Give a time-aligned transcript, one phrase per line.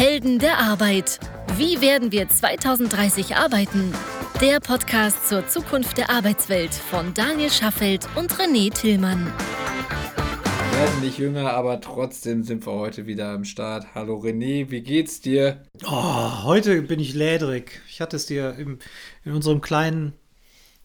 [0.00, 1.20] Helden der Arbeit.
[1.58, 3.92] Wie werden wir 2030 arbeiten?
[4.40, 9.26] Der Podcast zur Zukunft der Arbeitswelt von Daniel Schaffelt und René Tillmann.
[9.26, 13.94] Wir werden nicht jünger, aber trotzdem sind wir heute wieder am Start.
[13.94, 15.64] Hallo René, wie geht's dir?
[15.84, 17.82] Oh, heute bin ich lädrig.
[17.90, 18.78] Ich hatte es dir im,
[19.26, 20.14] in unserem kleinen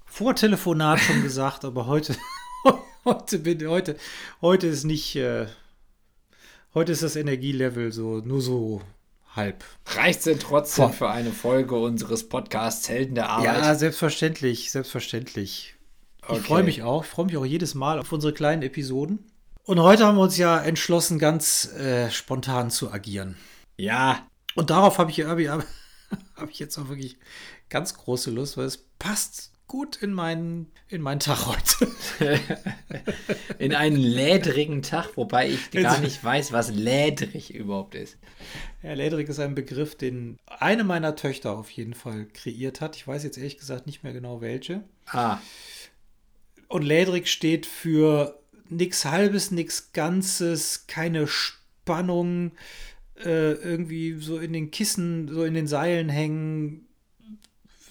[0.04, 2.18] Vortelefonat schon gesagt, aber heute,
[3.06, 3.96] heute, bin, heute,
[4.42, 5.16] heute ist nicht.
[5.16, 5.46] Äh,
[6.74, 8.82] heute ist das Energielevel so nur so
[9.36, 9.64] halb.
[9.86, 13.46] Reicht denn trotzdem für eine Folge unseres Podcasts Helden der Arbeit?
[13.46, 15.76] Ja, selbstverständlich, selbstverständlich.
[16.22, 16.38] Okay.
[16.38, 19.32] Ich freue mich auch, ich freue mich auch jedes Mal auf unsere kleinen Episoden.
[19.64, 23.36] Und heute haben wir uns ja entschlossen, ganz äh, spontan zu agieren.
[23.78, 24.28] Ja.
[24.56, 25.64] Und darauf habe ich, hab ich, hab
[26.50, 27.18] ich jetzt auch wirklich
[27.70, 31.92] ganz große Lust, weil es passt gut in meinen, in meinen Tag heute.
[33.60, 38.18] in einen lädrigen Tag, wobei ich gar nicht weiß, was lädrig überhaupt ist.
[38.84, 42.96] Ja, lädrig ist ein Begriff, den eine meiner Töchter auf jeden Fall kreiert hat.
[42.96, 44.84] Ich weiß jetzt ehrlich gesagt nicht mehr genau welche.
[45.08, 45.40] Ah.
[46.68, 52.52] Und lädrig steht für nichts Halbes, nichts Ganzes, keine Spannung,
[53.24, 56.85] äh, irgendwie so in den Kissen, so in den Seilen hängen,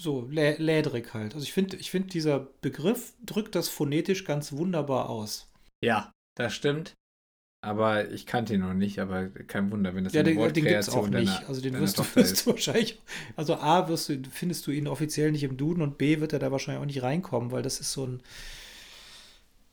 [0.05, 1.34] so lä lädrig halt.
[1.34, 5.50] Also ich finde, ich finde, dieser Begriff drückt das phonetisch ganz wunderbar aus.
[5.83, 6.94] Ja, das stimmt.
[7.64, 11.10] Aber ich kannte ihn noch nicht, aber kein Wunder, wenn das ja, eine den, Wortkreation
[11.10, 11.48] den gibt's auch nicht.
[11.48, 13.00] also den wirst du, wirst du wahrscheinlich,
[13.36, 16.38] also A, wirst du, findest du ihn offiziell nicht im Duden und B, wird er
[16.38, 18.22] da wahrscheinlich auch nicht reinkommen, weil das ist so ein,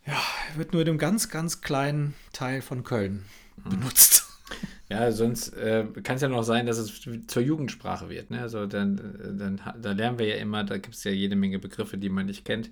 [0.05, 0.17] ja,
[0.55, 3.25] wird nur in einem ganz, ganz kleinen Teil von Köln
[3.57, 3.69] mhm.
[3.69, 4.25] benutzt.
[4.91, 8.29] Ja, sonst äh, kann es ja noch sein, dass es zur Jugendsprache wird.
[8.29, 8.41] Ne?
[8.41, 11.59] Also dann, äh, dann da lernen wir ja immer, da gibt es ja jede Menge
[11.59, 12.71] Begriffe, die man nicht kennt.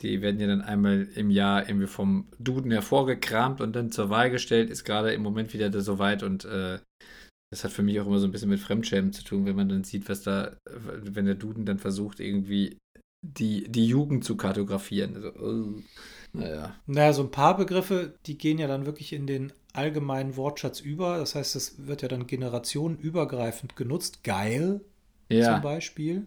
[0.00, 4.30] Die werden ja dann einmal im Jahr irgendwie vom Duden hervorgekramt und dann zur Wahl
[4.30, 4.70] gestellt.
[4.70, 6.78] Ist gerade im Moment wieder so weit und äh,
[7.50, 9.68] das hat für mich auch immer so ein bisschen mit Fremdschämen zu tun, wenn man
[9.68, 12.78] dann sieht, was da, wenn der Duden dann versucht, irgendwie
[13.22, 15.16] die, die Jugend zu kartografieren.
[15.16, 15.82] Also, uh,
[16.32, 16.76] naja.
[16.86, 21.18] Naja, so ein paar Begriffe, die gehen ja dann wirklich in den allgemeinen Wortschatz über.
[21.18, 24.24] Das heißt, es wird ja dann generationenübergreifend genutzt.
[24.24, 24.80] Geil
[25.28, 25.54] ja.
[25.54, 26.26] zum Beispiel.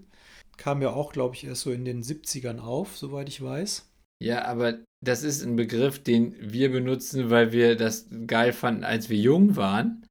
[0.58, 3.90] Kam ja auch, glaube ich, erst so in den 70ern auf, soweit ich weiß.
[4.20, 9.10] Ja, aber das ist ein Begriff, den wir benutzen, weil wir das geil fanden, als
[9.10, 10.04] wir jung waren.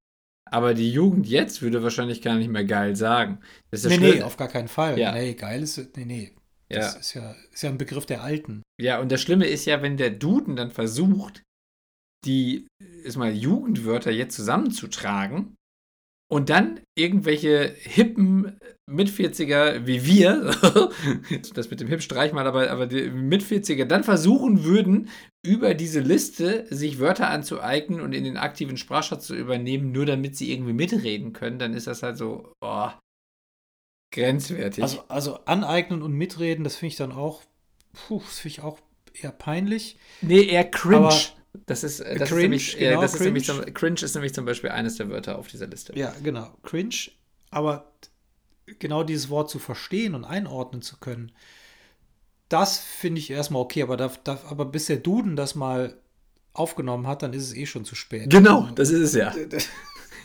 [0.48, 3.40] Aber die Jugend jetzt würde wahrscheinlich gar nicht mehr geil sagen.
[3.72, 4.96] Das ist nee, nee, auf gar keinen Fall.
[4.96, 5.12] Ja.
[5.12, 6.32] Nee, geil ist, nee, nee.
[6.68, 7.00] Das ja.
[7.00, 8.62] Ist, ja, ist ja ein Begriff der Alten.
[8.80, 11.42] Ja, und das Schlimme ist ja, wenn der Duden dann versucht,
[12.26, 12.66] die
[13.04, 15.56] ist mal Jugendwörter jetzt zusammenzutragen
[16.28, 20.52] und dann irgendwelche hippen Mit-40er wie wir,
[21.54, 25.08] das mit dem Hip streich mal, aber, aber die Mit-40er dann versuchen würden,
[25.44, 30.36] über diese Liste sich Wörter anzueignen und in den aktiven Sprachschatz zu übernehmen, nur damit
[30.36, 32.90] sie irgendwie mitreden können, dann ist das halt so, oh,
[34.12, 34.82] grenzwertig.
[34.82, 37.42] Also, also aneignen und mitreden, das finde ich dann auch,
[37.92, 38.78] puh, das finde ich auch
[39.14, 39.98] eher peinlich.
[40.22, 41.06] Nee, eher cringe.
[41.06, 41.20] Aber
[41.66, 43.38] das ist, äh, das cringe, ist nämlich, genau, das cringe.
[43.38, 45.96] Ist nämlich, cringe ist nämlich zum Beispiel eines der Wörter auf dieser Liste.
[45.98, 46.56] Ja, genau.
[46.62, 46.94] Cringe.
[47.50, 47.92] Aber
[48.78, 51.32] genau dieses Wort zu verstehen und einordnen zu können,
[52.48, 53.82] das finde ich erstmal okay.
[53.82, 55.96] Aber, da, da, aber bis der Duden das mal
[56.52, 58.30] aufgenommen hat, dann ist es eh schon zu spät.
[58.30, 59.34] Genau, das ist es ja.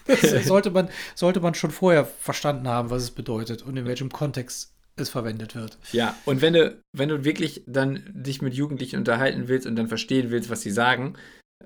[0.07, 4.09] Das sollte man, sollte man schon vorher verstanden haben, was es bedeutet und in welchem
[4.09, 5.78] Kontext es verwendet wird.
[5.91, 9.88] Ja, und wenn du, wenn du wirklich dann dich mit Jugendlichen unterhalten willst und dann
[9.88, 11.16] verstehen willst, was sie sagen,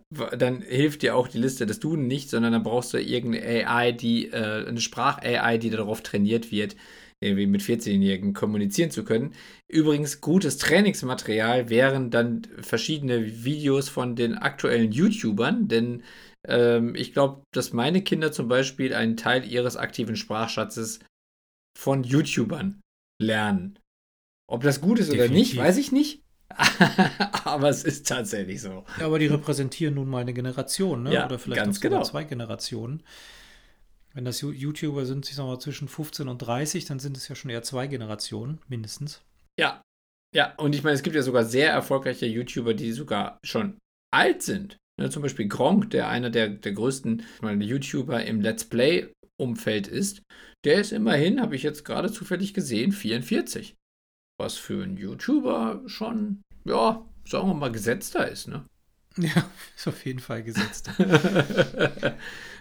[0.10, 3.92] dann hilft dir auch die Liste des Duden nicht, sondern dann brauchst du irgendeine AI,
[3.92, 6.76] die, äh, eine Sprach-AI, die darauf trainiert wird,
[7.22, 9.34] irgendwie mit 14-Jährigen kommunizieren zu können.
[9.68, 16.04] Übrigens, gutes Trainingsmaterial wären dann verschiedene Videos von den aktuellen YouTubern, denn
[16.48, 21.00] ähm, ich glaube, dass meine Kinder zum Beispiel einen Teil ihres aktiven Sprachschatzes
[21.78, 22.82] von YouTubern
[23.22, 23.80] lernen.
[24.48, 25.32] Ob das gut ist Definitiv.
[25.32, 26.24] oder nicht, weiß ich nicht.
[27.44, 28.86] aber es ist tatsächlich so.
[29.00, 31.14] Ja, aber die repräsentieren nun mal eine Generation, ne?
[31.14, 32.04] Ja, oder vielleicht ganz genau.
[32.04, 33.04] zwei Generationen.
[34.14, 37.36] Wenn das YouTuber sind, ich sag mal, zwischen 15 und 30, dann sind es ja
[37.36, 39.22] schon eher zwei Generationen, mindestens.
[39.60, 39.82] Ja.
[40.34, 43.78] Ja, und ich meine, es gibt ja sogar sehr erfolgreiche YouTuber, die sogar schon
[44.14, 44.78] alt sind.
[44.98, 48.64] Ne, zum Beispiel Gronk, der einer der, der größten meine, YouTuber im Let's
[49.38, 50.22] Play-Umfeld ist,
[50.64, 53.76] der ist immerhin, habe ich jetzt gerade zufällig gesehen, 44.
[54.38, 58.66] Was für einen YouTuber schon, ja, sagen wir mal, gesetzter ist, ne?
[59.18, 60.90] Ja, ist auf jeden Fall gesetzt.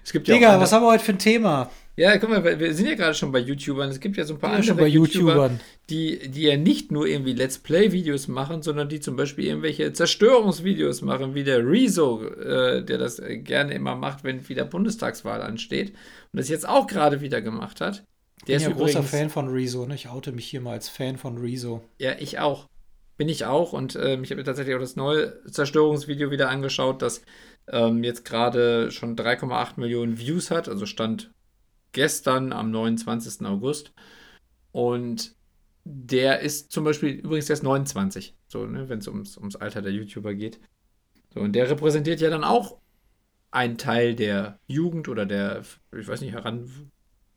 [0.05, 1.71] es gibt ja Digga, was haben wir heute für ein Thema?
[1.97, 3.89] Ja, guck mal, wir sind ja gerade schon bei YouTubern.
[3.89, 5.61] Es gibt ja so ein paar Ja, andere YouTuber, YouTubern.
[5.91, 11.03] die, die ja nicht nur irgendwie Let's Play-Videos machen, sondern die zum Beispiel irgendwelche Zerstörungsvideos
[11.03, 15.91] machen, wie der Rezo, äh, der das äh, gerne immer macht, wenn wieder Bundestagswahl ansteht
[16.33, 18.05] und das jetzt auch gerade wieder gemacht hat.
[18.49, 19.87] Der Ich ist bin ja großer übrigens, Fan von Rezo.
[19.87, 19.95] Ne?
[19.95, 21.83] Ich oute mich hier mal als Fan von Rezo.
[21.99, 22.67] Ja, ich auch.
[23.17, 23.73] Bin ich auch.
[23.73, 27.23] Und ähm, ich habe mir tatsächlich auch das neue Zerstörungsvideo wieder angeschaut, das
[27.69, 30.69] ähm, jetzt gerade schon 3,8 Millionen Views hat.
[30.69, 31.31] Also stand
[31.95, 33.47] gestern am 29.
[33.47, 33.95] August.
[34.73, 35.35] Und
[35.85, 39.83] der ist zum Beispiel, übrigens, der ist 29, so, ne, wenn es ums, ums Alter
[39.83, 40.61] der YouTuber geht.
[41.33, 42.79] So, und der repräsentiert ja dann auch
[43.51, 45.63] einen Teil der Jugend oder der,
[45.97, 46.69] ich weiß nicht, heran.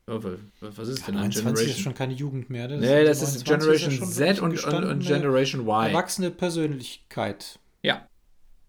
[0.07, 0.19] oh,
[0.61, 1.83] Was ist denn ein 29 ist Generation?
[1.83, 2.67] schon keine Jugend mehr.
[2.67, 5.87] Das Nee, das ist 29 ja Generation schon Z und, und, und Generation Y.
[5.87, 7.59] Erwachsene Persönlichkeit.
[7.83, 8.07] Ja.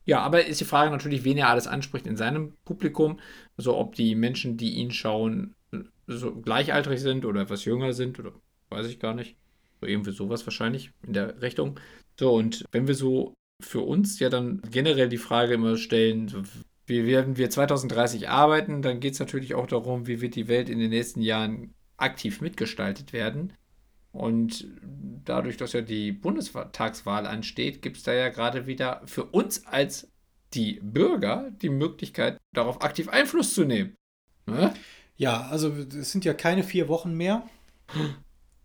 [0.05, 3.20] Ja, aber ist die Frage natürlich, wen er alles anspricht in seinem Publikum.
[3.56, 5.55] Also ob die Menschen, die ihn schauen,
[6.08, 8.32] so gleichaltrig sind oder etwas jünger sind oder
[8.70, 9.37] weiß ich gar nicht.
[9.81, 11.78] So irgendwie sowas wahrscheinlich in der Richtung.
[12.19, 16.32] So, und wenn wir so für uns ja dann generell die Frage immer stellen,
[16.87, 20.69] wie werden wir 2030 arbeiten, dann geht es natürlich auch darum, wie wird die Welt
[20.69, 23.52] in den nächsten Jahren aktiv mitgestaltet werden.
[24.11, 24.66] Und
[25.25, 30.08] dadurch, dass ja die Bundestagswahl ansteht, gibt es da ja gerade wieder für uns als
[30.54, 33.94] die Bürger die Möglichkeit, darauf aktiv Einfluss zu nehmen.
[34.46, 34.72] Ne?
[35.18, 37.42] Ja, also es sind ja keine vier Wochen mehr.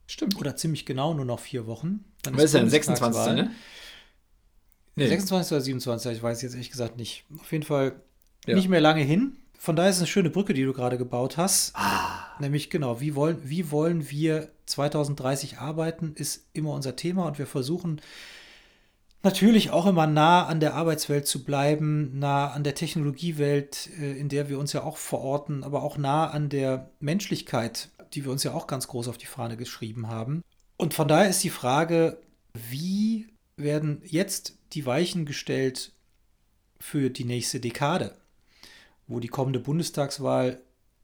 [0.07, 0.37] Stimmt.
[0.37, 2.05] Oder ziemlich genau nur noch vier Wochen.
[2.21, 3.11] Dann Was ist denn Bundestagswahl.
[3.13, 3.35] 26.
[3.45, 3.55] Ne?
[4.95, 5.07] Nee.
[5.07, 7.25] 26 oder 27, ich weiß jetzt ehrlich gesagt nicht.
[7.39, 7.99] Auf jeden Fall
[8.45, 8.55] Ja.
[8.55, 9.37] nicht mehr lange hin.
[9.57, 11.71] Von daher ist es eine schöne Brücke, die du gerade gebaut hast.
[11.75, 12.27] Ah.
[12.39, 17.47] Nämlich genau, wie wollen, wie wollen wir 2030 arbeiten, ist immer unser Thema und wir
[17.47, 18.01] versuchen
[19.23, 24.29] natürlich auch immer nah an der Arbeitswelt zu bleiben, nah an der Technologiewelt, äh, in
[24.29, 28.43] der wir uns ja auch verorten, aber auch nah an der Menschlichkeit, die wir uns
[28.43, 30.43] ja auch ganz groß auf die Fahne geschrieben haben.
[30.77, 32.17] Und von daher ist die Frage,
[32.53, 35.93] wie werden jetzt die Weichen gestellt
[36.79, 38.17] für die nächste Dekade,
[39.07, 40.59] wo die kommende Bundestagswahl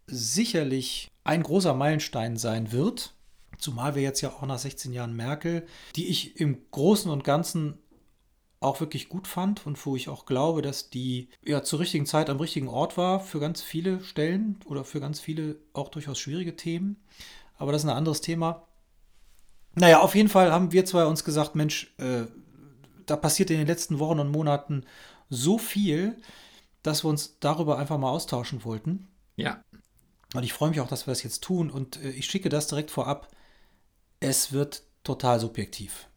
[0.07, 3.13] sicherlich ein großer Meilenstein sein wird,
[3.59, 7.77] zumal wir jetzt ja auch nach 16 Jahren Merkel, die ich im Großen und Ganzen
[8.61, 12.29] auch wirklich gut fand und wo ich auch glaube, dass die ja zur richtigen Zeit
[12.29, 16.55] am richtigen Ort war für ganz viele Stellen oder für ganz viele auch durchaus schwierige
[16.55, 16.97] Themen.
[17.57, 18.67] Aber das ist ein anderes Thema.
[19.75, 22.25] Naja, auf jeden Fall haben wir zwei uns gesagt, Mensch, äh,
[23.05, 24.85] da passiert in den letzten Wochen und Monaten
[25.29, 26.17] so viel,
[26.83, 29.07] dass wir uns darüber einfach mal austauschen wollten.
[29.35, 29.63] Ja.
[30.33, 31.69] Und ich freue mich auch, dass wir das jetzt tun.
[31.69, 33.29] Und äh, ich schicke das direkt vorab.
[34.19, 36.08] Es wird total subjektiv.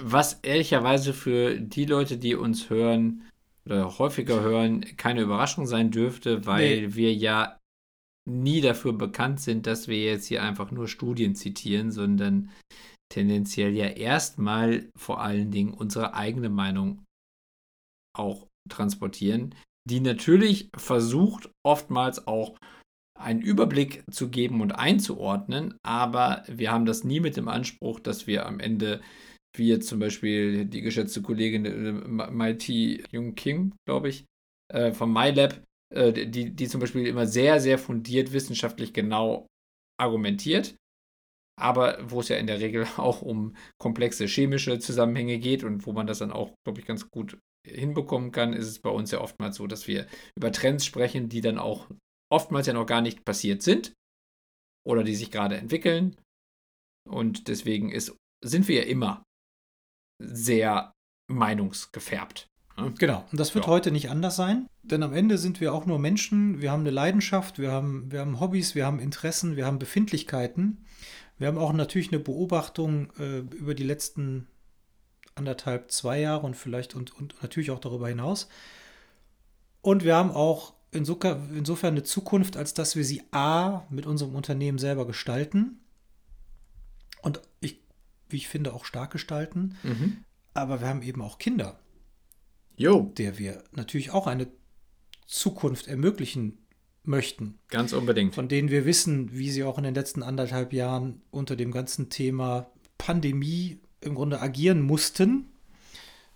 [0.00, 3.28] Was ehrlicherweise für die Leute, die uns hören
[3.66, 6.94] oder häufiger hören, keine Überraschung sein dürfte, weil Nee.
[6.94, 7.58] wir ja
[8.28, 12.50] nie dafür bekannt sind, dass wir jetzt hier einfach nur Studien zitieren, sondern
[13.12, 17.02] tendenziell ja erstmal vor allen Dingen unsere eigene Meinung
[18.16, 19.54] auch transportieren,
[19.88, 22.56] die natürlich versucht, oftmals auch
[23.18, 28.26] einen Überblick zu geben und einzuordnen, aber wir haben das nie mit dem Anspruch, dass
[28.26, 29.00] wir am Ende,
[29.56, 31.92] wie jetzt zum Beispiel die geschätzte Kollegin äh,
[32.30, 34.24] Mighty Jung Kim, glaube ich,
[34.72, 35.62] äh, vom MyLab,
[35.94, 39.46] äh, die, die zum Beispiel immer sehr, sehr fundiert wissenschaftlich genau
[40.00, 40.74] argumentiert,
[41.58, 45.92] aber wo es ja in der Regel auch um komplexe chemische Zusammenhänge geht und wo
[45.92, 49.20] man das dann auch, glaube ich, ganz gut hinbekommen kann, ist es bei uns ja
[49.20, 50.06] oftmals so, dass wir
[50.36, 51.88] über Trends sprechen, die dann auch
[52.32, 53.92] oftmals ja noch gar nicht passiert sind
[54.84, 56.16] oder die sich gerade entwickeln.
[57.08, 59.22] Und deswegen ist, sind wir ja immer
[60.22, 60.92] sehr
[61.28, 62.46] meinungsgefärbt.
[62.76, 62.92] ne?
[62.98, 63.24] Genau.
[63.30, 63.70] Und das wird Ja.
[63.70, 64.66] heute nicht anders sein.
[64.82, 66.60] Denn am Ende sind wir auch nur Menschen.
[66.60, 70.84] Wir haben eine Leidenschaft, wir haben, wir haben Hobbys, wir haben Interessen, wir haben Befindlichkeiten.
[71.38, 74.48] Wir haben auch natürlich eine Beobachtung äh, über die letzten
[75.34, 78.48] anderthalb, zwei Jahre und vielleicht und, und natürlich auch darüber hinaus.
[79.80, 84.34] Und wir haben auch insofern, insofern eine Zukunft, als dass wir sie A mit unserem
[84.34, 85.80] Unternehmen selber gestalten
[87.22, 87.81] und ich,
[88.32, 89.76] wie ich finde, auch stark gestalten.
[89.82, 90.24] Mhm.
[90.54, 91.78] Aber wir haben eben auch Kinder,
[92.76, 94.48] Jo, der wir natürlich auch eine
[95.26, 96.58] Zukunft ermöglichen
[97.04, 98.34] möchten, ganz unbedingt.
[98.34, 102.10] von denen wir wissen, wie sie auch in den letzten anderthalb Jahren unter dem ganzen
[102.10, 105.48] Thema Pandemie im Grunde agieren mussten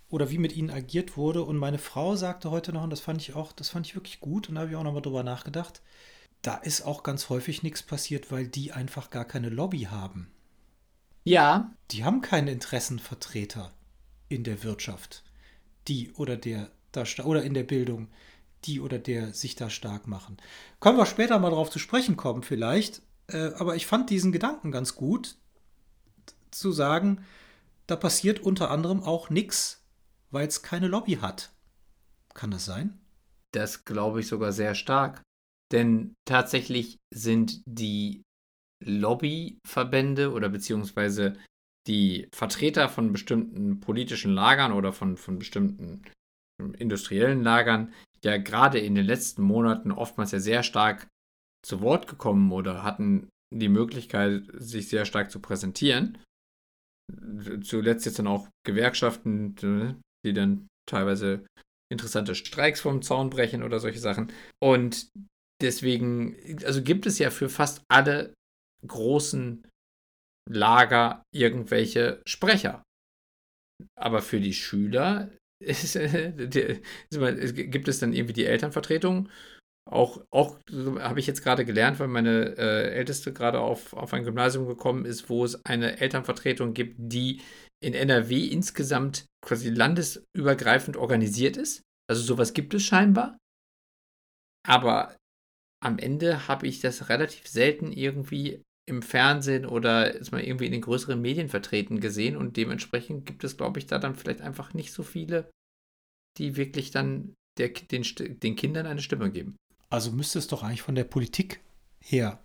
[0.08, 1.42] oder wie mit ihnen agiert wurde.
[1.42, 4.20] Und meine Frau sagte heute noch, und das fand ich auch, das fand ich wirklich
[4.20, 5.82] gut, und da habe ich auch nochmal drüber nachgedacht,
[6.42, 10.30] da ist auch ganz häufig nichts passiert, weil die einfach gar keine Lobby haben.
[11.26, 13.72] Ja, Die haben keine Interessenvertreter
[14.28, 15.24] in der Wirtschaft,
[15.88, 18.08] die oder der da sta- oder in der Bildung,
[18.64, 20.36] die oder der sich da stark machen.
[20.78, 23.02] Können wir später mal darauf zu sprechen kommen, vielleicht.
[23.26, 25.36] Äh, aber ich fand diesen Gedanken ganz gut,
[26.52, 27.24] zu sagen,
[27.88, 29.84] da passiert unter anderem auch nichts,
[30.30, 31.52] weil es keine Lobby hat.
[32.34, 33.00] Kann das sein?
[33.52, 35.22] Das glaube ich sogar sehr stark.
[35.72, 38.22] Denn tatsächlich sind die
[38.84, 41.36] Lobbyverbände oder beziehungsweise
[41.86, 46.02] die Vertreter von bestimmten politischen Lagern oder von, von bestimmten
[46.78, 47.92] industriellen Lagern
[48.24, 51.06] ja gerade in den letzten Monaten oftmals ja sehr stark
[51.64, 56.18] zu Wort gekommen oder hatten die Möglichkeit, sich sehr stark zu präsentieren.
[57.62, 59.54] Zuletzt jetzt dann auch Gewerkschaften,
[60.24, 61.46] die dann teilweise
[61.92, 64.32] interessante Streiks vom Zaun brechen oder solche Sachen.
[64.60, 65.08] Und
[65.62, 68.34] deswegen, also gibt es ja für fast alle
[68.86, 69.66] großen
[70.48, 72.82] Lager irgendwelche Sprecher.
[73.98, 75.30] Aber für die Schüler
[75.62, 75.94] ist,
[77.54, 79.28] gibt es dann irgendwie die Elternvertretung.
[79.88, 80.58] Auch, auch
[80.98, 85.04] habe ich jetzt gerade gelernt, weil meine äh, Älteste gerade auf, auf ein Gymnasium gekommen
[85.04, 87.40] ist, wo es eine Elternvertretung gibt, die
[87.80, 91.82] in NRW insgesamt quasi landesübergreifend organisiert ist.
[92.10, 93.38] Also sowas gibt es scheinbar.
[94.66, 95.16] Aber
[95.80, 100.72] am Ende habe ich das relativ selten irgendwie im Fernsehen oder ist mal irgendwie in
[100.72, 104.74] den größeren Medien vertreten gesehen und dementsprechend gibt es, glaube ich, da dann vielleicht einfach
[104.74, 105.50] nicht so viele,
[106.38, 108.04] die wirklich dann der, den,
[108.42, 109.56] den Kindern eine Stimme geben.
[109.90, 111.60] Also müsste es doch eigentlich von der Politik
[112.00, 112.40] her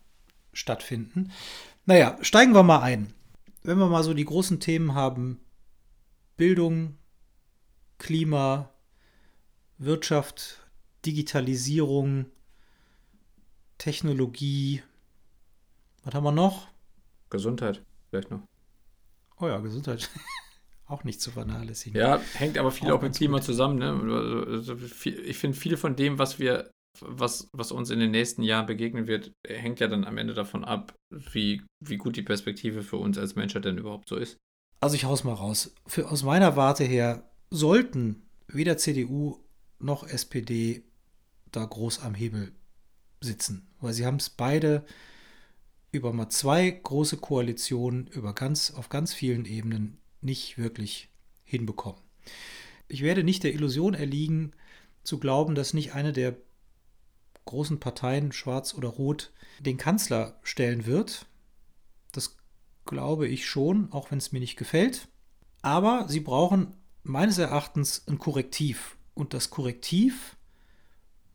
[0.53, 1.31] stattfinden.
[1.85, 3.13] Naja, steigen wir mal ein.
[3.63, 5.39] Wenn wir mal so die großen Themen haben,
[6.37, 6.97] Bildung,
[7.99, 8.73] Klima,
[9.77, 10.59] Wirtschaft,
[11.05, 12.25] Digitalisierung,
[13.77, 14.81] Technologie,
[16.03, 16.67] was haben wir noch?
[17.29, 18.41] Gesundheit, vielleicht noch.
[19.39, 20.09] Oh ja, Gesundheit.
[20.91, 21.99] auch nicht zu vernachlässigen.
[21.99, 23.45] Ja, hängt aber viel auch, auch mit Klima gut.
[23.45, 23.79] zusammen.
[23.79, 24.45] Ne?
[24.45, 28.65] Also ich finde, viel von dem, was wir, was, was uns in den nächsten Jahren
[28.65, 32.97] begegnen wird, hängt ja dann am Ende davon ab, wie, wie gut die Perspektive für
[32.97, 34.37] uns als Menschheit denn überhaupt so ist.
[34.81, 35.73] Also ich hau's mal raus.
[35.87, 39.37] Für, aus meiner Warte her sollten weder CDU
[39.79, 40.83] noch SPD
[41.51, 42.51] da groß am Hebel
[43.21, 44.85] sitzen, weil sie haben es beide
[45.91, 51.09] über mal zwei große Koalitionen über ganz, auf ganz vielen Ebenen nicht wirklich
[51.43, 52.01] hinbekommen.
[52.87, 54.53] Ich werde nicht der Illusion erliegen,
[55.03, 56.37] zu glauben, dass nicht eine der
[57.45, 61.25] großen Parteien, schwarz oder rot, den Kanzler stellen wird.
[62.11, 62.37] Das
[62.85, 65.07] glaube ich schon, auch wenn es mir nicht gefällt.
[65.61, 68.97] Aber sie brauchen meines Erachtens ein Korrektiv.
[69.13, 70.37] Und das Korrektiv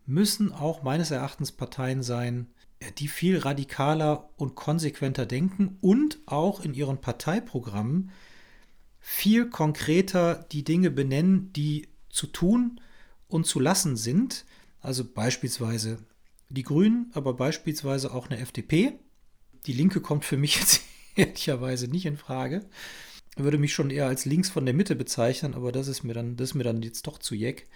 [0.06, 2.48] müssen auch meines Erachtens Parteien sein,
[2.90, 8.10] die viel radikaler und konsequenter denken und auch in ihren Parteiprogrammen
[9.00, 12.80] viel konkreter die Dinge benennen, die zu tun
[13.28, 14.44] und zu lassen sind.
[14.80, 15.98] Also beispielsweise
[16.48, 18.98] die Grünen, aber beispielsweise auch eine FDP.
[19.66, 20.82] Die Linke kommt für mich jetzt
[21.14, 22.66] ehrlicherweise nicht in Frage.
[23.36, 26.36] Würde mich schon eher als links von der Mitte bezeichnen, aber das ist mir dann,
[26.36, 27.68] das ist mir dann jetzt doch zu jeck.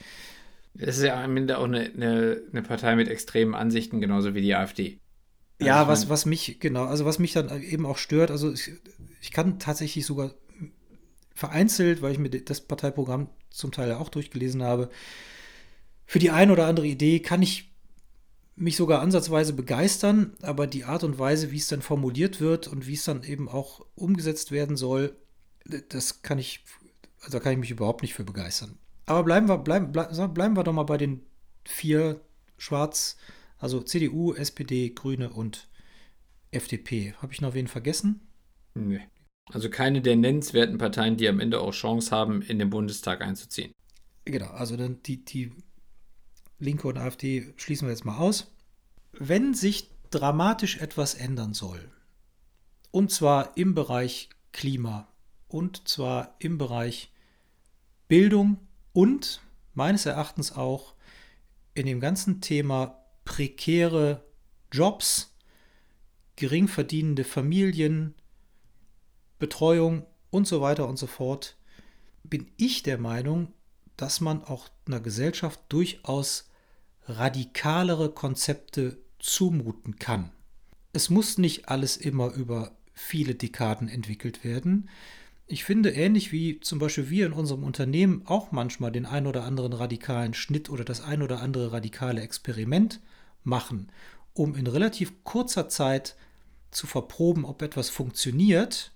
[0.81, 4.41] Es ist ja am Ende auch eine, eine, eine, Partei mit extremen Ansichten, genauso wie
[4.41, 5.01] die AfD.
[5.59, 8.73] Also ja, was, was mich, genau, also was mich dann eben auch stört, also ich,
[9.21, 10.35] ich kann tatsächlich sogar
[11.35, 14.91] vereinzelt, weil ich mir das Parteiprogramm zum Teil auch durchgelesen habe,
[16.07, 17.71] für die eine oder andere Idee kann ich
[18.57, 22.87] mich sogar ansatzweise begeistern, aber die Art und Weise, wie es dann formuliert wird und
[22.87, 25.17] wie es dann eben auch umgesetzt werden soll,
[25.89, 26.65] das kann ich,
[27.21, 28.79] also da kann ich mich überhaupt nicht für begeistern.
[29.11, 31.27] Aber bleiben wir, bleiben, bleiben wir doch mal bei den
[31.65, 32.21] vier
[32.59, 33.17] Schwarz,
[33.59, 35.69] also CDU, SPD, Grüne und
[36.53, 37.15] FDP.
[37.15, 38.21] Habe ich noch wen vergessen?
[38.75, 39.01] Nee.
[39.53, 43.73] Also keine der nennenswerten Parteien, die am Ende auch Chance haben, in den Bundestag einzuziehen.
[44.27, 45.51] Genau, also dann die, die
[46.61, 48.53] Linke und AfD schließen wir jetzt mal aus.
[49.11, 51.91] Wenn sich dramatisch etwas ändern soll,
[52.93, 55.09] und zwar im Bereich Klima,
[55.49, 57.11] und zwar im Bereich
[58.07, 58.59] Bildung
[58.93, 59.41] und
[59.75, 60.95] meines Erachtens auch
[61.75, 64.25] in dem ganzen Thema prekäre
[64.73, 65.35] Jobs,
[66.37, 68.15] gering verdienende Familien,
[69.39, 71.57] Betreuung und so weiter und so fort,
[72.23, 73.53] bin ich der Meinung,
[73.97, 76.49] dass man auch einer Gesellschaft durchaus
[77.05, 80.31] radikalere Konzepte zumuten kann.
[80.93, 84.89] Es muss nicht alles immer über viele Dekaden entwickelt werden.
[85.53, 89.43] Ich finde, ähnlich wie zum Beispiel wir in unserem Unternehmen auch manchmal den ein oder
[89.43, 93.01] anderen radikalen Schnitt oder das ein oder andere radikale Experiment
[93.43, 93.91] machen,
[94.33, 96.15] um in relativ kurzer Zeit
[96.71, 98.93] zu verproben, ob etwas funktioniert,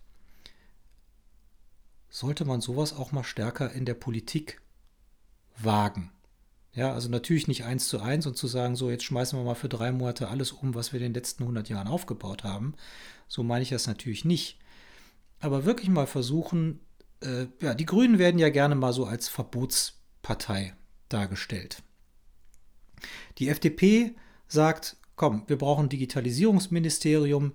[2.08, 4.62] sollte man sowas auch mal stärker in der Politik
[5.58, 6.12] wagen.
[6.72, 9.56] Ja, also natürlich nicht eins zu eins und zu sagen, so jetzt schmeißen wir mal
[9.56, 12.74] für drei Monate alles um, was wir in den letzten 100 Jahren aufgebaut haben.
[13.26, 14.60] So meine ich das natürlich nicht.
[15.40, 16.80] Aber wirklich mal versuchen,
[17.20, 20.74] äh, ja, die Grünen werden ja gerne mal so als Verbotspartei
[21.08, 21.82] dargestellt.
[23.38, 24.14] Die FDP
[24.48, 27.54] sagt, komm, wir brauchen ein Digitalisierungsministerium,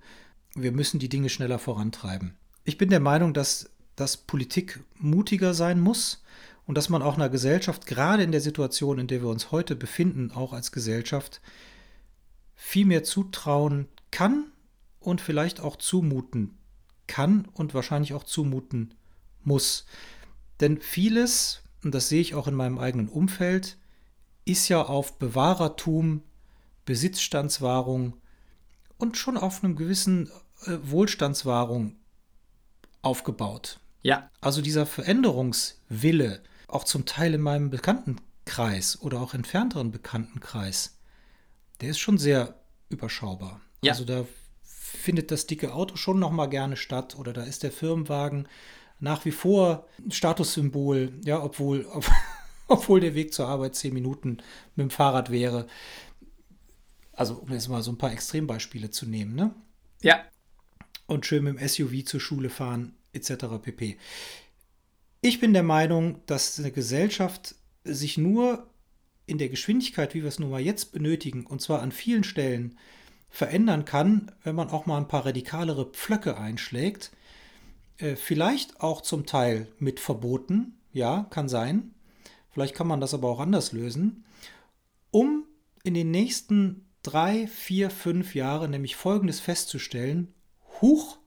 [0.55, 2.35] wir müssen die Dinge schneller vorantreiben.
[2.63, 6.23] Ich bin der Meinung, dass, dass Politik mutiger sein muss
[6.65, 9.75] und dass man auch einer Gesellschaft, gerade in der Situation, in der wir uns heute
[9.75, 11.41] befinden, auch als Gesellschaft,
[12.55, 14.51] viel mehr zutrauen kann
[14.99, 16.58] und vielleicht auch zumuten
[17.09, 18.93] kann und wahrscheinlich auch zumuten
[19.43, 19.85] muss.
[20.61, 23.77] Denn vieles, und das sehe ich auch in meinem eigenen Umfeld,
[24.45, 26.23] ist ja auf Bewahrertum,
[26.85, 28.15] Besitzstandswahrung
[28.97, 30.29] und schon auf einem gewissen
[30.65, 31.95] äh, Wohlstandswahrung
[33.01, 33.79] aufgebaut.
[34.01, 34.29] Ja.
[34.41, 40.97] Also dieser Veränderungswille, auch zum Teil in meinem Bekanntenkreis oder auch entfernteren Bekanntenkreis,
[41.81, 42.55] der ist schon sehr
[42.89, 43.61] überschaubar.
[43.83, 43.93] Ja.
[43.93, 44.25] Also da
[44.89, 48.47] findet das dicke Auto schon noch mal gerne statt oder da ist der Firmenwagen
[48.99, 51.87] nach wie vor ein Statussymbol, ja, obwohl,
[52.67, 54.37] obwohl der Weg zur Arbeit zehn Minuten
[54.75, 55.67] mit dem Fahrrad wäre.
[57.13, 59.53] Also, um jetzt mal so ein paar Extrembeispiele zu nehmen, ne?
[60.01, 60.23] Ja.
[61.05, 63.45] Und schön mit dem SUV zur Schule fahren, etc.
[63.61, 63.97] pp.
[65.21, 68.69] Ich bin der Meinung, dass eine Gesellschaft sich nur
[69.25, 72.77] in der Geschwindigkeit, wie wir es nun mal jetzt benötigen, und zwar an vielen Stellen,
[73.29, 77.11] verändern kann, wenn man auch mal ein paar radikalere Pflöcke einschlägt.
[77.97, 81.93] Äh, vielleicht auch zum Teil mit Verboten, ja, kann sein.
[82.51, 84.25] Vielleicht kann man das aber auch anders lösen,
[85.11, 85.45] um
[85.83, 90.33] in den nächsten drei, vier, fünf Jahren nämlich Folgendes festzustellen.
[90.81, 91.17] Huch,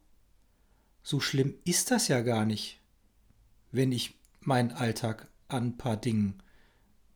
[1.02, 2.80] so schlimm ist das ja gar nicht,
[3.71, 6.42] wenn ich meinen Alltag an ein paar Dingen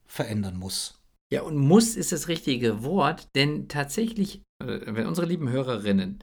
[0.06, 1.00] verändern muss.
[1.32, 6.22] Ja, und muss ist das richtige Wort, denn tatsächlich, äh, wenn unsere lieben Hörerinnen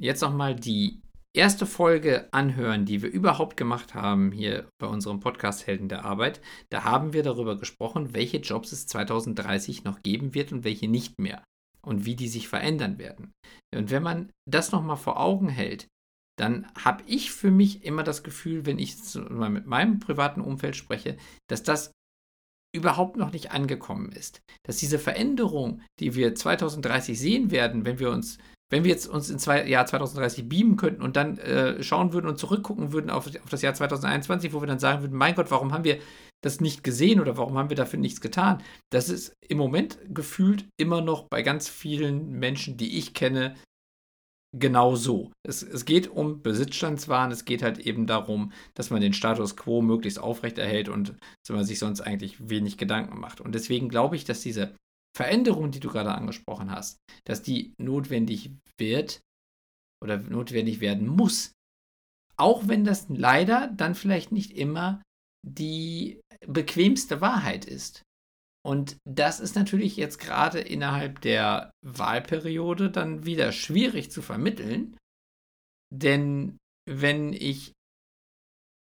[0.00, 1.02] jetzt nochmal die
[1.36, 6.40] erste Folge anhören, die wir überhaupt gemacht haben hier bei unserem Podcast Helden der Arbeit,
[6.70, 11.18] da haben wir darüber gesprochen, welche Jobs es 2030 noch geben wird und welche nicht
[11.18, 11.42] mehr
[11.84, 13.32] und wie die sich verändern werden.
[13.74, 15.88] Und wenn man das nochmal vor Augen hält,
[16.38, 18.96] dann habe ich für mich immer das Gefühl, wenn ich
[19.30, 21.16] mit meinem privaten Umfeld spreche,
[21.48, 21.92] dass das
[22.74, 24.42] überhaupt noch nicht angekommen ist.
[24.64, 28.38] Dass diese Veränderung, die wir 2030 sehen werden, wenn wir uns,
[28.70, 32.38] wenn wir jetzt uns ins Jahr 2030 beamen könnten und dann äh, schauen würden und
[32.38, 35.72] zurückgucken würden auf, auf das Jahr 2021, wo wir dann sagen würden, mein Gott, warum
[35.72, 35.98] haben wir
[36.42, 38.62] das nicht gesehen oder warum haben wir dafür nichts getan?
[38.90, 43.56] Das ist im Moment gefühlt immer noch bei ganz vielen Menschen, die ich kenne,
[44.58, 45.32] genau so.
[45.46, 49.82] Es, es geht um Besitzstandswahn, es geht halt eben darum, dass man den Status quo
[49.82, 51.10] möglichst aufrechterhält und
[51.44, 53.40] dass man sich sonst eigentlich wenig Gedanken macht.
[53.40, 54.74] Und deswegen glaube ich, dass diese
[55.16, 59.20] Veränderung, die du gerade angesprochen hast, dass die notwendig wird
[60.02, 61.52] oder notwendig werden muss.
[62.36, 65.02] Auch wenn das leider dann vielleicht nicht immer
[65.46, 68.02] die bequemste Wahrheit ist.
[68.66, 74.96] Und das ist natürlich jetzt gerade innerhalb der Wahlperiode dann wieder schwierig zu vermitteln,
[75.94, 76.58] denn
[76.90, 77.70] wenn ich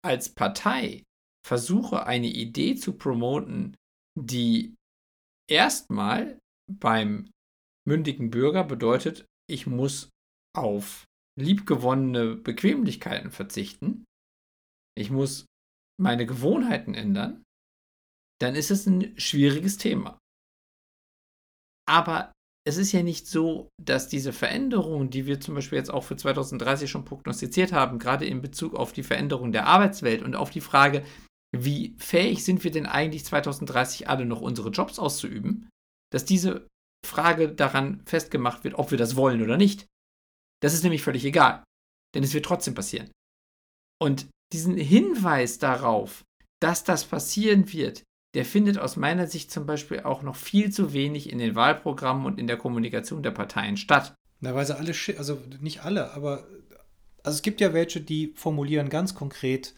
[0.03, 1.03] als Partei
[1.45, 3.75] versuche, eine Idee zu promoten,
[4.19, 4.73] die
[5.47, 7.29] erstmal beim
[7.87, 10.09] mündigen Bürger bedeutet, ich muss
[10.57, 11.05] auf
[11.39, 14.03] liebgewonnene Bequemlichkeiten verzichten,
[14.97, 15.45] ich muss
[16.01, 17.44] meine Gewohnheiten ändern,
[18.41, 20.17] dann ist es ein schwieriges Thema.
[21.87, 22.31] Aber
[22.67, 26.17] es ist ja nicht so, dass diese Veränderungen, die wir zum Beispiel jetzt auch für
[26.17, 30.61] 2030 schon prognostiziert haben, gerade in Bezug auf die Veränderung der Arbeitswelt und auf die
[30.61, 31.05] Frage,
[31.55, 35.69] wie fähig sind wir denn eigentlich 2030 alle noch unsere Jobs auszuüben,
[36.11, 36.67] dass diese
[37.05, 39.85] Frage daran festgemacht wird, ob wir das wollen oder nicht.
[40.61, 41.63] Das ist nämlich völlig egal,
[42.15, 43.11] denn es wird trotzdem passieren.
[44.01, 46.23] Und diesen Hinweis darauf,
[46.61, 48.03] dass das passieren wird,
[48.35, 52.25] der findet aus meiner Sicht zum Beispiel auch noch viel zu wenig in den Wahlprogrammen
[52.25, 54.13] und in der Kommunikation der Parteien statt.
[54.41, 56.45] Na, weil sie alle, also nicht alle, aber
[57.23, 59.73] also es gibt ja welche, die formulieren ganz konkret,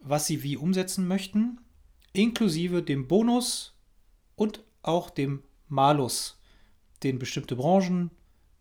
[0.00, 1.58] was sie wie umsetzen möchten,
[2.12, 3.74] inklusive dem Bonus
[4.36, 6.38] und auch dem Malus,
[7.02, 8.10] den bestimmte Branchen,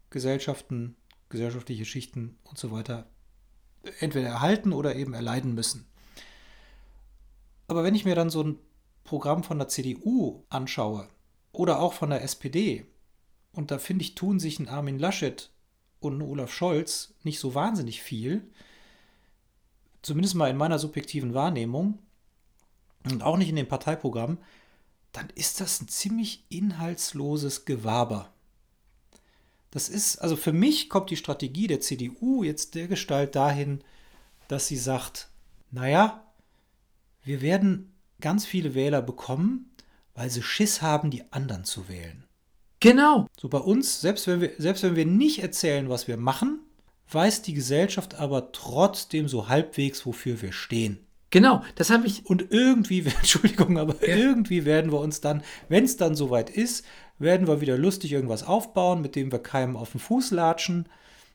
[0.09, 0.95] Gesellschaften,
[1.27, 3.05] gesellschaftliche Schichten und so weiter
[3.99, 5.85] entweder erhalten oder eben erleiden müssen.
[7.67, 8.59] Aber wenn ich mir dann so ein
[9.07, 11.09] Programm von der CDU anschaue
[11.51, 12.85] oder auch von der SPD,
[13.53, 15.49] und da finde ich, tun sich ein Armin Laschet
[15.99, 18.47] und ein Olaf Scholz nicht so wahnsinnig viel,
[20.03, 21.97] zumindest mal in meiner subjektiven Wahrnehmung
[23.05, 24.37] und auch nicht in den Parteiprogrammen,
[25.11, 28.31] dann ist das ein ziemlich inhaltsloses Gewaber.
[29.71, 33.83] Das ist, also für mich kommt die Strategie der CDU jetzt der Gestalt dahin,
[34.47, 35.29] dass sie sagt,
[35.71, 36.23] naja,
[37.23, 39.71] wir werden ganz viele Wähler bekommen,
[40.13, 42.23] weil sie Schiss haben, die anderen zu wählen.
[42.79, 43.27] Genau.
[43.39, 46.59] So bei uns, selbst wenn wir, selbst wenn wir nicht erzählen, was wir machen,
[47.11, 50.99] weiß die Gesellschaft aber trotzdem so halbwegs, wofür wir stehen.
[51.29, 52.25] Genau, das habe ich.
[52.25, 54.15] Und irgendwie, Entschuldigung, aber Ja.
[54.15, 56.85] irgendwie werden wir uns dann, wenn es dann soweit ist,
[57.19, 60.87] werden wir wieder lustig irgendwas aufbauen, mit dem wir keinem auf den Fuß latschen,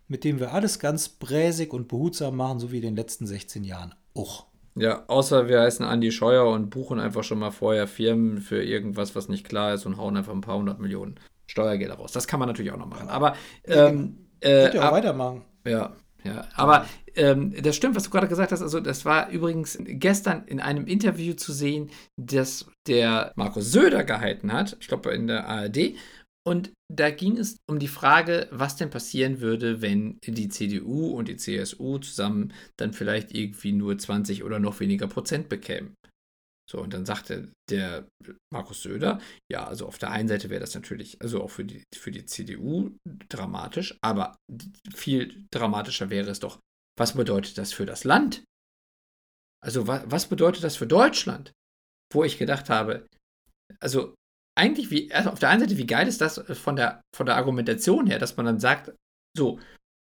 [0.09, 3.65] mit dem wir alles ganz bräsig und behutsam machen, so wie in den letzten 16
[3.65, 4.47] Jahren auch.
[4.75, 9.15] Ja, außer wir heißen Andi Scheuer und buchen einfach schon mal vorher Firmen für irgendwas,
[9.15, 12.13] was nicht klar ist und hauen einfach ein paar hundert Millionen Steuergelder raus.
[12.13, 13.09] Das kann man natürlich auch noch machen.
[13.09, 15.43] Aber ähm, äh, Könnt ihr auch ab- weitermachen.
[15.67, 15.93] Ja,
[16.25, 16.47] ja.
[16.55, 18.63] Aber ähm, das stimmt, was du gerade gesagt hast.
[18.63, 24.53] Also, das war übrigens gestern in einem Interview zu sehen, das der Markus Söder gehalten
[24.53, 24.77] hat.
[24.81, 25.95] Ich glaube, in der ARD.
[26.45, 31.29] Und da ging es um die Frage, was denn passieren würde, wenn die CDU und
[31.29, 35.95] die CSU zusammen dann vielleicht irgendwie nur 20 oder noch weniger Prozent bekämen.
[36.69, 38.09] So, und dann sagte der
[38.53, 41.85] Markus Söder, ja, also auf der einen Seite wäre das natürlich, also auch für die,
[41.95, 42.97] für die CDU
[43.29, 44.37] dramatisch, aber
[44.95, 46.61] viel dramatischer wäre es doch,
[46.99, 48.45] was bedeutet das für das Land?
[49.63, 51.53] Also wa was bedeutet das für Deutschland?
[52.13, 53.07] Wo ich gedacht habe,
[53.81, 54.15] also
[54.59, 57.37] eigentlich wie, also auf der einen Seite, wie geil ist das von der, von der
[57.37, 58.93] Argumentation her, dass man dann sagt,
[59.37, 59.59] so,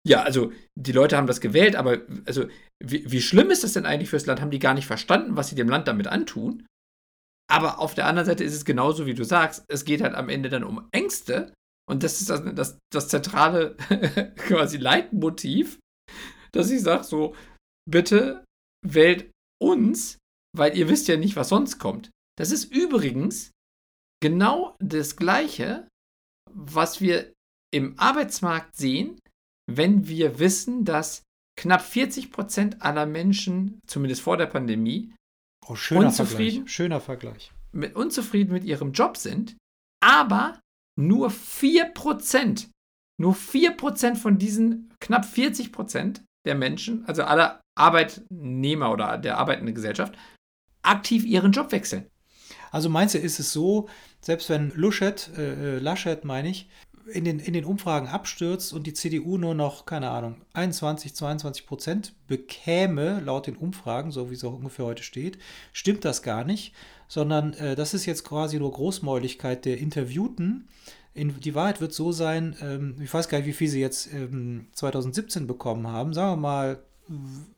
[0.06, 2.46] ja, also die Leute haben das gewählt, aber also
[2.82, 4.40] wie, wie schlimm ist das denn eigentlich fürs Land?
[4.40, 6.64] Haben die gar nicht verstanden, was sie dem Land damit antun?
[7.50, 10.28] Aber auf der anderen Seite ist es genauso, wie du sagst, es geht halt am
[10.28, 11.52] Ende dann um Ängste.
[11.88, 13.76] Und das ist das, das, das zentrale
[14.36, 15.78] quasi Leitmotiv,
[16.52, 17.34] dass ich sage so,
[17.88, 18.44] bitte
[18.84, 19.30] wählt
[19.60, 20.18] uns,
[20.56, 22.10] weil ihr wisst ja nicht, was sonst kommt.
[22.38, 23.52] Das ist übrigens
[24.20, 25.88] genau das Gleiche,
[26.50, 27.32] was wir
[27.72, 29.18] im Arbeitsmarkt sehen,
[29.70, 31.22] wenn wir wissen, dass
[31.58, 35.12] knapp 40 Prozent aller Menschen, zumindest vor der Pandemie,
[35.68, 36.66] Oh, schöner Unzufrieden?
[36.66, 36.72] Vergleich.
[36.72, 37.52] Schöner Vergleich.
[37.72, 39.56] mit, unzufrieden mit ihrem Job sind,
[40.00, 40.60] aber
[40.98, 42.68] nur 4%,
[43.20, 50.16] nur 4% von diesen knapp 40% der Menschen, also aller Arbeitnehmer oder der arbeitenden Gesellschaft,
[50.82, 52.08] aktiv ihren Job wechseln.
[52.76, 53.88] Also meinst du, ist es so,
[54.20, 56.68] selbst wenn Luschet, äh, äh, Laschet meine ich,
[57.10, 61.66] in den, in den Umfragen abstürzt und die CDU nur noch, keine Ahnung, 21, 22
[61.66, 65.38] Prozent bekäme, laut den Umfragen, so wie es auch ungefähr heute steht,
[65.72, 66.74] stimmt das gar nicht,
[67.08, 70.68] sondern äh, das ist jetzt quasi nur Großmäuligkeit der Interviewten.
[71.14, 74.12] In, die Wahrheit wird so sein, ähm, ich weiß gar nicht, wie viel sie jetzt
[74.12, 76.82] ähm, 2017 bekommen haben, sagen wir mal,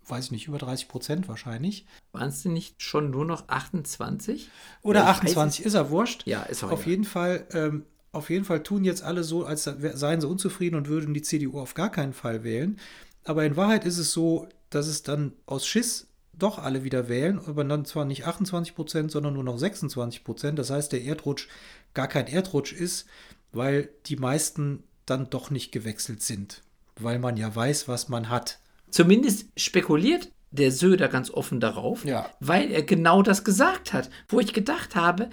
[0.07, 1.87] weiß ich nicht, über 30 Prozent wahrscheinlich.
[2.13, 4.51] Waren es denn nicht schon nur noch 28?
[4.83, 6.27] Oder Ja, weiß 28, ist er wurscht.
[6.27, 6.91] Ja, ist auch Auf egal.
[6.91, 10.89] jeden Fall, ähm, auf jeden Fall tun jetzt alle so, als seien sie unzufrieden und
[10.89, 12.79] würden die CDU auf gar keinen Fall wählen.
[13.25, 17.41] Aber in Wahrheit ist es so, dass es dann aus Schiss doch alle wieder wählen,
[17.47, 20.59] aber dann zwar nicht 28 Prozent, sondern nur noch 26 Prozent.
[20.59, 21.49] Das heißt, der Erdrutsch
[21.95, 23.07] gar kein Erdrutsch ist,
[23.53, 26.63] weil die meisten dann doch nicht gewechselt sind,
[26.97, 28.59] weil man ja weiß, was man hat.
[28.91, 32.31] Zumindest spekuliert der Söder ganz offen darauf, Ja.
[32.41, 35.29] weil er genau das gesagt hat, wo ich gedacht habe,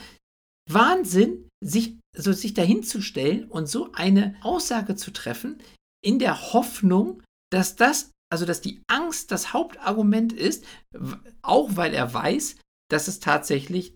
[0.69, 5.61] Wahnsinn, sich, so sich dahin zu stellen und so eine Aussage zu treffen,
[6.03, 10.65] in der Hoffnung, dass das, also dass die Angst das Hauptargument ist,
[11.41, 12.57] auch weil er weiß,
[12.91, 13.95] dass es tatsächlich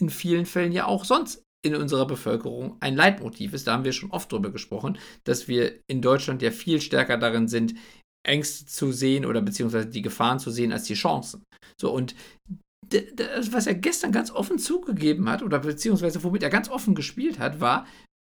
[0.00, 3.66] in vielen Fällen ja auch sonst in unserer Bevölkerung ein Leitmotiv ist.
[3.66, 7.48] Da haben wir schon oft drüber gesprochen, dass wir in Deutschland ja viel stärker darin
[7.48, 7.74] sind,
[8.26, 11.42] Ängste zu sehen oder beziehungsweise die Gefahren zu sehen als die Chancen.
[11.80, 12.14] So, und
[12.86, 16.94] d- d- was er gestern ganz offen zugegeben hat, oder beziehungsweise womit er ganz offen
[16.94, 17.86] gespielt hat, war,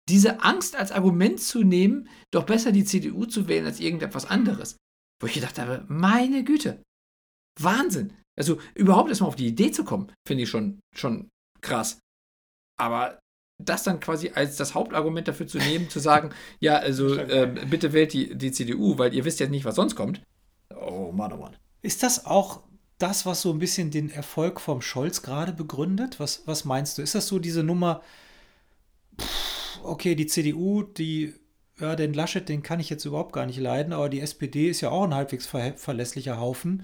[0.09, 4.77] diese Angst als Argument zu nehmen, doch besser die CDU zu wählen als irgendetwas anderes.
[5.21, 6.81] Wo ich gedacht habe, meine Güte,
[7.59, 8.13] Wahnsinn.
[8.37, 11.29] Also überhaupt erstmal auf die Idee zu kommen, finde ich schon, schon
[11.61, 11.99] krass.
[12.79, 13.18] Aber
[13.59, 17.93] das dann quasi als das Hauptargument dafür zu nehmen, zu sagen, ja, also äh, bitte
[17.93, 20.21] wählt die, die CDU, weil ihr wisst ja nicht, was sonst kommt.
[20.75, 21.55] Oh Mann, oh Mann.
[21.81, 22.63] Ist das auch
[22.97, 26.19] das, was so ein bisschen den Erfolg vom Scholz gerade begründet?
[26.19, 27.01] Was, was meinst du?
[27.01, 28.01] Ist das so diese Nummer,
[29.19, 31.33] pff, okay, die CDU, die,
[31.79, 34.81] ja, den Laschet, den kann ich jetzt überhaupt gar nicht leiden, aber die SPD ist
[34.81, 36.83] ja auch ein halbwegs ver verlässlicher Haufen.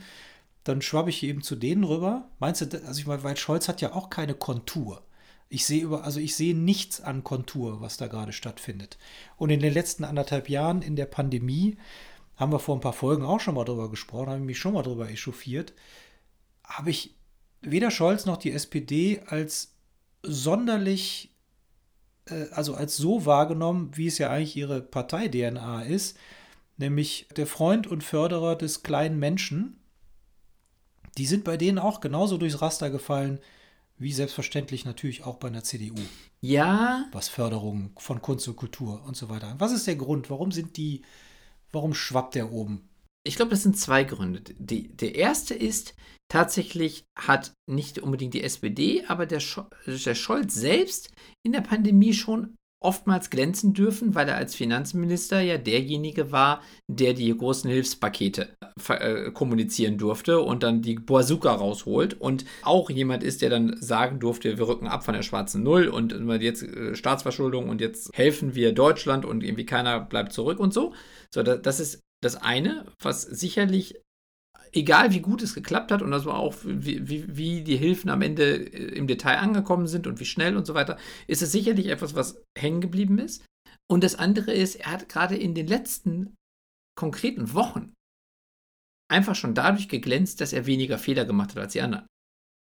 [0.64, 2.30] Dann schwappe ich eben zu denen rüber.
[2.40, 5.04] Meinst du, also ich meine, weil Scholz hat ja auch keine Kontur.
[5.50, 8.98] Ich sehe über, also ich sehe nichts an Kontur, was da gerade stattfindet.
[9.38, 11.78] Und in den letzten anderthalb Jahren in der Pandemie
[12.36, 14.74] haben wir vor ein paar Folgen auch schon mal drüber gesprochen, habe ich mich schon
[14.74, 15.74] mal drüber echauffiert,
[16.64, 17.16] habe ich
[17.62, 19.74] weder Scholz noch die SPD als
[20.24, 21.32] sonderlich,
[22.26, 26.18] äh, also als so wahrgenommen, wie es ja eigentlich ihre Partei-DNA ist,
[26.78, 29.80] nämlich der Freund und Förderer des kleinen Menschen.
[31.18, 33.40] Die sind bei denen auch genauso durchs Raster gefallen,
[33.98, 35.96] wie selbstverständlich natürlich auch bei einer CDU.
[36.42, 37.06] Ja.
[37.12, 39.56] Was Förderung von Kunst und Kultur und so weiter.
[39.58, 40.30] Was ist der Grund?
[40.30, 41.04] Warum sind die,
[41.72, 42.90] warum schwappt der oben?
[43.24, 44.42] Ich glaube, das sind zwei Gründe.
[44.60, 45.96] Die, der erste ist,
[46.28, 51.12] tatsächlich hat nicht unbedingt die SPD, aber der, Scho der Scholz selbst
[51.44, 57.14] in der Pandemie schon oftmals glänzen dürfen, weil er als Finanzminister ja derjenige war, der
[57.14, 58.56] die großen Hilfspakete
[58.90, 64.20] äh, kommunizieren durfte und dann die Bazooka rausholt und auch jemand ist, der dann sagen
[64.20, 68.56] durfte, wir rücken ab von der schwarzen Null und jetzt äh, Staatsverschuldung und jetzt helfen
[68.56, 70.94] wir Deutschland und irgendwie keiner bleibt zurück und so.
[71.34, 74.02] So, das ist das eine, was sicherlich
[74.76, 78.10] egal wie gut es geklappt hat und das war auch, wie, wie, wie, die Hilfen
[78.10, 81.52] am Ende äh, im Detail angekommen sind und wie schnell und so weiter, ist es
[81.52, 83.46] sicherlich etwas, was hängen geblieben ist.
[83.90, 86.36] Und das andere ist, er hat gerade in den letzten
[86.98, 87.94] konkreten Wochen
[89.12, 92.08] einfach schon dadurch geglänzt, dass er weniger Fehler gemacht hat als die anderen.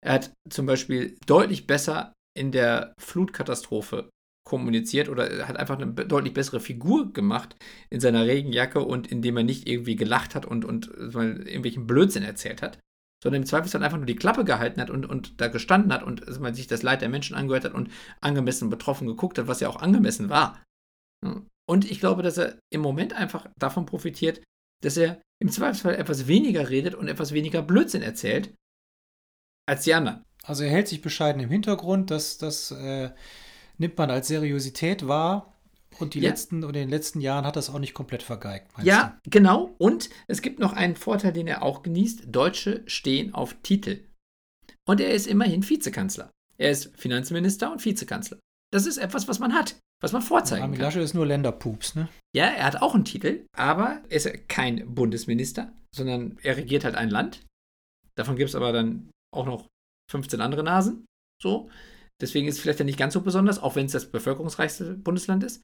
[0.05, 4.09] Er hat zum Beispiel deutlich besser in der Flutkatastrophe
[4.51, 7.55] kommuniziert oder hat einfach eine deutlich bessere Figur gemacht
[7.89, 12.61] in seiner Regenjacke und indem er nicht irgendwie gelacht hat und, und irgendwelchen Blödsinn erzählt
[12.61, 12.81] hat,
[13.23, 16.41] sondern im Zweifelsfall einfach nur die Klappe gehalten hat und, und da gestanden hat und
[16.41, 19.69] man sich das Leid der Menschen angehört hat und angemessen betroffen geguckt hat, was ja
[19.69, 20.61] auch angemessen war.
[21.69, 24.43] Und ich glaube, dass er im Moment einfach davon profitiert,
[24.83, 28.53] dass er im Zweifelsfall etwas weniger redet und etwas weniger Blödsinn erzählt
[29.69, 30.25] als die anderen.
[30.43, 33.11] Also er hält sich bescheiden im Hintergrund, dass das äh,
[33.81, 35.53] nimmt man als Seriosität wahr.
[35.99, 36.31] Und die ja.
[36.31, 38.71] letzten und in den letzten Jahren hat das auch nicht komplett vergeigt.
[38.83, 39.31] Ja, du?
[39.31, 39.75] genau.
[39.79, 42.25] Und es gibt noch einen Vorteil, den er auch genießt.
[42.29, 44.05] Deutsche stehen auf Titel.
[44.87, 46.31] Und er ist immerhin Vizekanzler.
[46.59, 48.39] Er ist Finanzminister und Vizekanzler.
[48.73, 50.85] Das ist etwas, was man hat, was man vorzeigen Armin kann.
[50.85, 52.09] Lasche ist nur Länderpups, ne?
[52.37, 56.95] Ja, er hat auch einen Titel, aber er ist kein Bundesminister, sondern er regiert halt
[56.95, 57.45] ein Land.
[58.17, 59.67] Davon gibt es aber dann auch noch
[60.11, 61.05] 15 andere Nasen.
[61.43, 61.69] So.
[62.21, 65.45] Deswegen ist es vielleicht ja nicht ganz so besonders, auch wenn es das bevölkerungsreichste Bundesland
[65.45, 65.63] ist.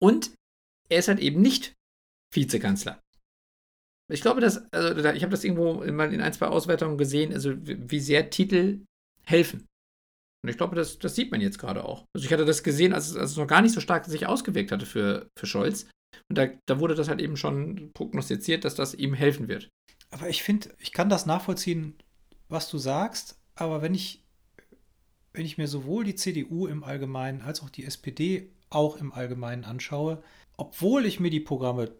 [0.00, 0.32] Und
[0.88, 1.74] er ist halt eben nicht
[2.34, 3.00] Vizekanzler.
[4.10, 7.54] Ich glaube, dass, also ich habe das irgendwo mal in ein, zwei Auswertungen gesehen, also
[7.56, 8.84] wie sehr Titel
[9.24, 9.66] helfen.
[10.44, 12.04] Und ich glaube, das, das sieht man jetzt gerade auch.
[12.14, 14.72] Also ich hatte das gesehen, als, als es noch gar nicht so stark sich ausgewirkt
[14.72, 15.88] hatte für, für Scholz.
[16.28, 19.68] Und da, da wurde das halt eben schon prognostiziert, dass das ihm helfen wird.
[20.10, 21.96] Aber ich finde, ich kann das nachvollziehen,
[22.48, 24.21] was du sagst, aber wenn ich
[25.32, 29.64] wenn ich mir sowohl die CDU im Allgemeinen als auch die SPD auch im Allgemeinen
[29.64, 30.22] anschaue,
[30.56, 31.92] obwohl ich mir die Programme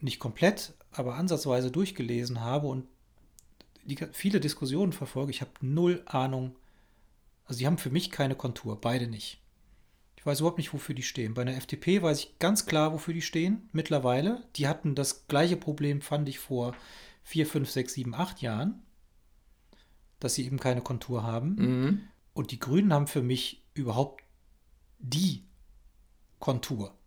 [0.00, 2.86] nicht komplett, aber ansatzweise durchgelesen habe und
[3.84, 6.56] die, viele Diskussionen verfolge, ich habe null Ahnung.
[7.44, 9.40] Also die haben für mich keine Kontur, beide nicht.
[10.16, 11.34] Ich weiß überhaupt nicht, wofür die stehen.
[11.34, 14.44] Bei der FDP weiß ich ganz klar, wofür die stehen, mittlerweile.
[14.56, 16.74] Die hatten das gleiche Problem, fand ich, vor
[17.22, 18.82] vier, fünf, sechs, sieben, acht Jahren,
[20.18, 21.54] dass sie eben keine Kontur haben.
[21.54, 22.00] Mhm.
[22.32, 24.22] Und die Grünen haben für mich überhaupt
[24.98, 25.44] die
[26.38, 26.98] Kontur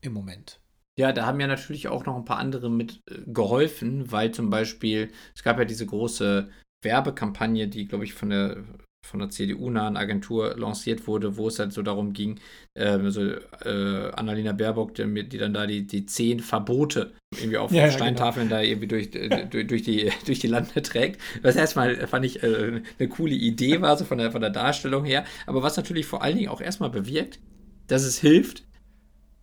[0.00, 0.60] im Moment.
[0.98, 4.50] Ja, da haben ja natürlich auch noch ein paar andere mit äh, geholfen, weil zum
[4.50, 6.50] Beispiel, es gab ja diese große
[6.82, 8.64] Werbekampagne, die, glaube ich, von der
[9.04, 12.38] von der CDU-nahen Agentur lanciert wurde, wo es halt so darum ging,
[12.74, 17.72] äh, so, äh, Annalena Baerbock, die, die, dann da die, die zehn Verbote irgendwie auf
[17.72, 18.62] ja, Steintafeln ja, genau.
[18.62, 21.20] da irgendwie durch, äh, durch, durch, die, durch die Lande trägt.
[21.42, 25.04] Was erstmal fand ich äh, eine coole Idee war, so von der, von der Darstellung
[25.04, 25.24] her.
[25.46, 27.40] Aber was natürlich vor allen Dingen auch erstmal bewirkt,
[27.88, 28.64] dass es hilft,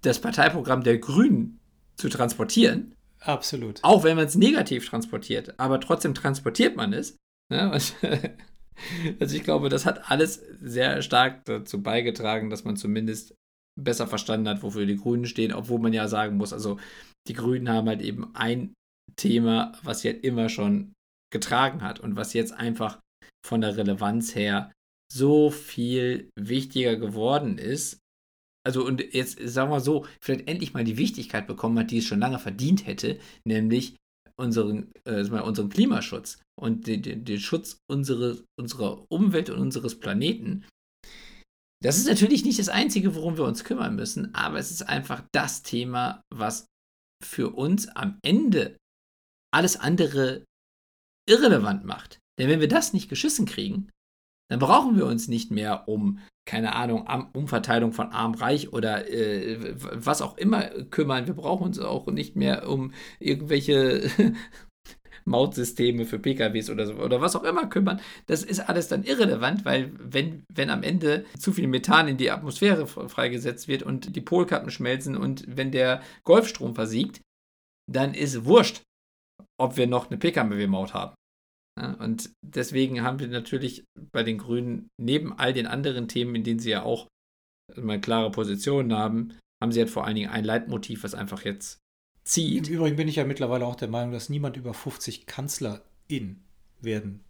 [0.01, 1.59] das Parteiprogramm der Grünen
[1.97, 2.93] zu transportieren.
[3.19, 3.79] Absolut.
[3.83, 7.17] Auch wenn man es negativ transportiert, aber trotzdem transportiert man es.
[7.49, 7.71] Ne?
[7.71, 7.93] Und
[9.19, 13.35] also ich glaube, das hat alles sehr stark dazu beigetragen, dass man zumindest
[13.79, 16.79] besser verstanden hat, wofür die Grünen stehen, obwohl man ja sagen muss, also
[17.27, 18.73] die Grünen haben halt eben ein
[19.15, 20.93] Thema, was sie halt immer schon
[21.31, 22.99] getragen hat und was jetzt einfach
[23.45, 24.71] von der Relevanz her
[25.11, 27.99] so viel wichtiger geworden ist.
[28.65, 32.05] Also und jetzt sagen wir so, vielleicht endlich mal die Wichtigkeit bekommen hat, die es
[32.05, 33.95] schon lange verdient hätte, nämlich
[34.39, 40.65] unseren, äh, unseren Klimaschutz und den, den, den Schutz unsere, unserer Umwelt und unseres Planeten.
[41.81, 45.23] Das ist natürlich nicht das Einzige, worum wir uns kümmern müssen, aber es ist einfach
[45.33, 46.65] das Thema, was
[47.23, 48.77] für uns am Ende
[49.53, 50.45] alles andere
[51.29, 52.19] irrelevant macht.
[52.39, 53.89] Denn wenn wir das nicht geschissen kriegen,
[54.49, 60.21] dann brauchen wir uns nicht mehr um, keine Ahnung, Umverteilung von arm-reich oder äh, was
[60.21, 61.27] auch immer kümmern.
[61.27, 64.09] Wir brauchen uns auch nicht mehr um irgendwelche
[65.25, 69.63] Mautsysteme für PKWs oder so oder was auch immer kümmern, das ist alles dann irrelevant,
[69.63, 74.21] weil wenn, wenn am Ende zu viel Methan in die Atmosphäre freigesetzt wird und die
[74.21, 77.21] Polkappen schmelzen und wenn der Golfstrom versiegt,
[77.87, 78.81] dann ist wurscht,
[79.59, 81.13] ob wir noch eine Pkw-Maut haben.
[81.77, 86.59] Und deswegen haben wir natürlich bei den Grünen neben all den anderen Themen, in denen
[86.59, 87.07] sie ja auch
[87.75, 91.79] mal klare Positionen haben, haben sie halt vor allen Dingen ein Leitmotiv, was einfach jetzt
[92.23, 92.67] zieht.
[92.67, 96.43] Im Übrigen bin ich ja mittlerweile auch der Meinung, dass niemand über 50 Kanzlerin
[96.81, 97.23] werden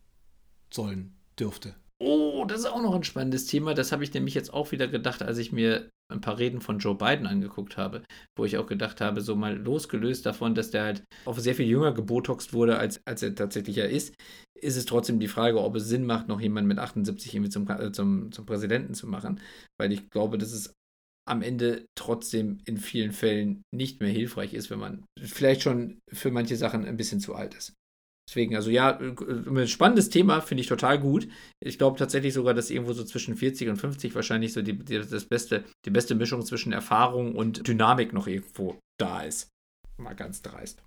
[0.72, 1.76] sollen dürfte.
[2.02, 3.74] Oh, das ist auch noch ein spannendes Thema.
[3.74, 6.80] Das habe ich nämlich jetzt auch wieder gedacht, als ich mir ein paar Reden von
[6.80, 8.04] Joe Biden angeguckt habe,
[8.38, 11.68] wo ich auch gedacht habe, so mal losgelöst davon, dass der halt auch sehr viel
[11.68, 14.16] jünger gebotoxt wurde, als, als er tatsächlich ja ist,
[14.58, 17.70] ist es trotzdem die Frage, ob es Sinn macht, noch jemanden mit 78 irgendwie zum,
[17.70, 19.42] äh, zum, zum Präsidenten zu machen.
[19.78, 20.74] Weil ich glaube, dass es
[21.28, 26.32] am Ende trotzdem in vielen Fällen nicht mehr hilfreich ist, wenn man vielleicht schon für
[26.32, 27.74] manche Sachen ein bisschen zu alt ist.
[28.30, 31.28] Deswegen, also ja, ein spannendes Thema, finde ich total gut.
[31.60, 35.00] Ich glaube tatsächlich sogar, dass irgendwo so zwischen 40 und 50 wahrscheinlich so die, die,
[35.00, 39.50] das beste, die beste Mischung zwischen Erfahrung und Dynamik noch irgendwo da ist.
[39.98, 40.84] Mal ganz dreist.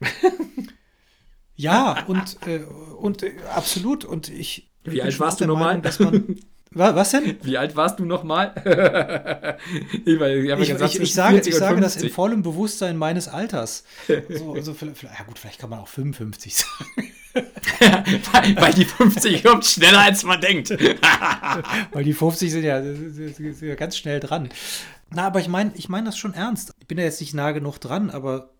[1.54, 2.64] ja, und, äh,
[2.98, 4.04] und äh, absolut.
[4.04, 4.72] Und ich.
[4.82, 5.80] Wie alt warst du nochmal?
[5.80, 6.40] Dass man,
[6.72, 7.36] Was denn?
[7.42, 8.54] Wie alt warst du nochmal?
[10.04, 13.84] ich, ich, ich, ich, sage, ich sage das in vollem Bewusstsein meines Alters.
[14.28, 17.12] So, also vielleicht, ja gut, vielleicht kann man auch 55 sagen.
[18.60, 20.70] weil, die 50 kommt schneller als man denkt.
[20.70, 24.48] weil die 50 sind ja, sind ja ganz schnell dran.
[25.10, 26.72] Na, aber ich meine ich mein das schon ernst.
[26.78, 28.50] Ich bin ja jetzt nicht nah genug dran, aber,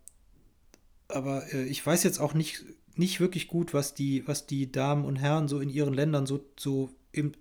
[1.08, 2.64] aber äh, ich weiß jetzt auch nicht,
[2.96, 6.44] nicht wirklich gut, was die, was die Damen und Herren so in ihren Ländern so,
[6.58, 7.32] so im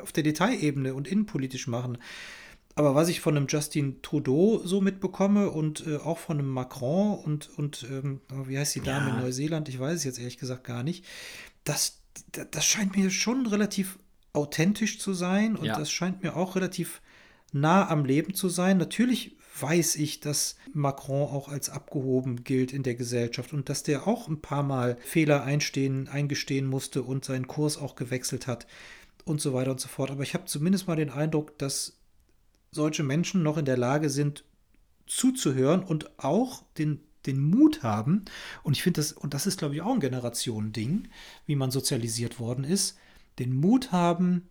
[0.00, 1.98] auf der Detailebene und innenpolitisch machen.
[2.78, 7.18] Aber was ich von einem Justin Trudeau so mitbekomme und äh, auch von einem Macron
[7.18, 9.14] und, und ähm, wie heißt die Dame ja.
[9.14, 11.04] in Neuseeland, ich weiß es jetzt ehrlich gesagt gar nicht,
[11.64, 13.98] das, das scheint mir schon relativ
[14.34, 15.78] authentisch zu sein und ja.
[15.78, 17.00] das scheint mir auch relativ
[17.50, 18.76] nah am Leben zu sein.
[18.76, 24.06] Natürlich weiß ich, dass Macron auch als abgehoben gilt in der Gesellschaft und dass der
[24.06, 28.66] auch ein paar Mal Fehler einstehen, eingestehen musste und seinen Kurs auch gewechselt hat
[29.26, 30.10] und so weiter und so fort.
[30.10, 31.98] Aber ich habe zumindest mal den Eindruck, dass
[32.70, 34.44] solche Menschen noch in der Lage sind,
[35.06, 38.24] zuzuhören und auch den, den Mut haben.
[38.62, 41.08] Und ich finde das, und das ist, glaube ich, auch ein Generationending,
[41.44, 42.98] wie man sozialisiert worden ist,
[43.38, 44.48] den Mut haben,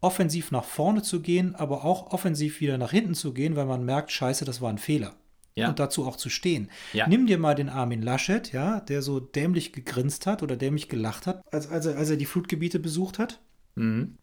[0.00, 3.84] offensiv nach vorne zu gehen, aber auch offensiv wieder nach hinten zu gehen, weil man
[3.84, 5.14] merkt, scheiße, das war ein Fehler.
[5.54, 5.68] Ja.
[5.68, 6.70] Und dazu auch zu stehen.
[6.92, 7.06] Ja.
[7.06, 11.26] Nimm dir mal den Armin Laschet, ja, der so dämlich gegrinst hat oder dämlich gelacht
[11.26, 13.40] hat, als, als, er, als er die Flutgebiete besucht hat.
[13.74, 14.18] Mhm.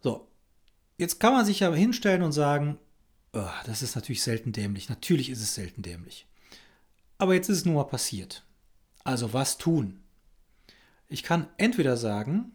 [0.00, 0.28] So,
[0.98, 2.78] jetzt kann man sich ja hinstellen und sagen,
[3.32, 4.88] oh, das ist natürlich selten dämlich.
[4.88, 6.26] Natürlich ist es selten dämlich.
[7.18, 8.44] Aber jetzt ist es nun mal passiert.
[9.04, 10.00] Also was tun?
[11.08, 12.52] Ich kann entweder sagen,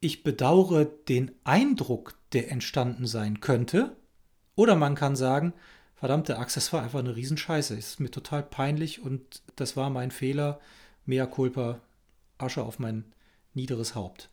[0.00, 3.96] ich bedauere den Eindruck, der entstanden sein könnte,
[4.54, 5.52] oder man kann sagen,
[5.94, 7.76] verdammte Axt, das war einfach eine Riesenscheiße.
[7.76, 10.60] Es ist mir total peinlich und das war mein Fehler.
[11.04, 11.80] Mea culpa,
[12.38, 13.04] Asche auf mein
[13.54, 14.28] niederes Haupt.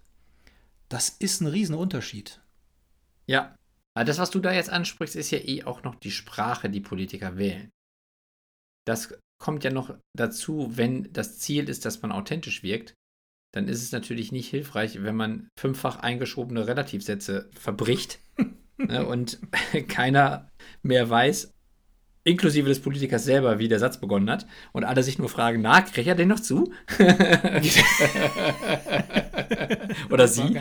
[0.93, 2.39] Das ist ein Riesenunterschied.
[3.25, 3.55] Ja.
[3.95, 6.81] Aber das, was du da jetzt ansprichst, ist ja eh auch noch die Sprache, die
[6.81, 7.71] Politiker wählen.
[8.85, 12.93] Das kommt ja noch dazu, wenn das Ziel ist, dass man authentisch wirkt,
[13.55, 18.19] dann ist es natürlich nicht hilfreich, wenn man fünffach eingeschobene Relativsätze verbricht
[18.77, 19.39] ne, und
[19.87, 20.51] keiner
[20.83, 21.53] mehr weiß,
[22.23, 25.81] inklusive des Politikers selber, wie der Satz begonnen hat, und alle sich nur fragen, na,
[25.81, 26.71] kriegt er den noch zu?
[30.09, 30.43] Oder sie?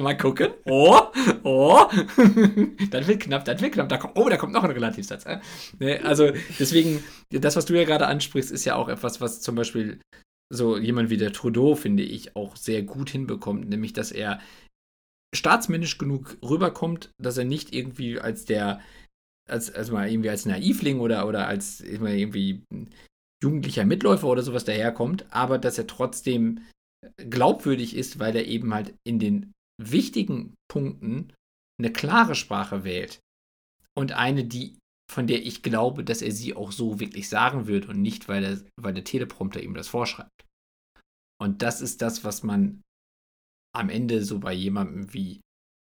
[0.00, 0.48] Mal gucken.
[0.64, 1.00] Oh,
[1.42, 1.84] oh.
[2.90, 3.88] das wird knapp, das wird knapp.
[3.88, 5.24] Da kommt, oh, da kommt noch ein Relativsatz.
[5.78, 9.54] Ne, also deswegen, das, was du ja gerade ansprichst, ist ja auch etwas, was zum
[9.54, 10.00] Beispiel
[10.52, 14.40] so jemand wie der Trudeau, finde ich, auch sehr gut hinbekommt, nämlich dass er
[15.34, 18.80] staatsmännisch genug rüberkommt, dass er nicht irgendwie als der
[19.48, 22.62] als, also mal irgendwie als Naivling oder, oder als irgendwie
[23.42, 26.60] jugendlicher Mitläufer oder sowas daherkommt, aber dass er trotzdem
[27.16, 31.32] glaubwürdig ist, weil er eben halt in den wichtigen Punkten
[31.78, 33.20] eine klare Sprache wählt.
[33.94, 34.78] Und eine, die,
[35.10, 38.44] von der ich glaube, dass er sie auch so wirklich sagen wird und nicht, weil,
[38.44, 40.44] er, weil der Teleprompter ihm das vorschreibt.
[41.40, 42.82] Und das ist das, was man
[43.74, 45.40] am Ende so bei jemandem wie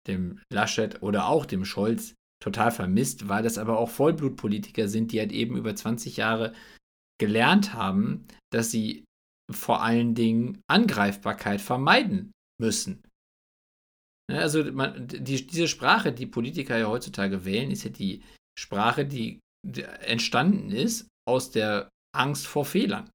[0.08, 5.20] dem Laschet oder auch dem Scholz total vermisst, weil das aber auch Vollblutpolitiker sind, die
[5.20, 6.52] halt eben über 20 Jahre
[7.18, 9.04] gelernt haben, dass sie
[9.50, 13.02] vor allen Dingen Angreifbarkeit vermeiden müssen.
[14.30, 18.22] Ne, also man, die, diese Sprache, die Politiker ja heutzutage wählen, ist ja die
[18.58, 19.40] Sprache, die
[20.00, 23.10] entstanden ist aus der Angst vor Fehlern.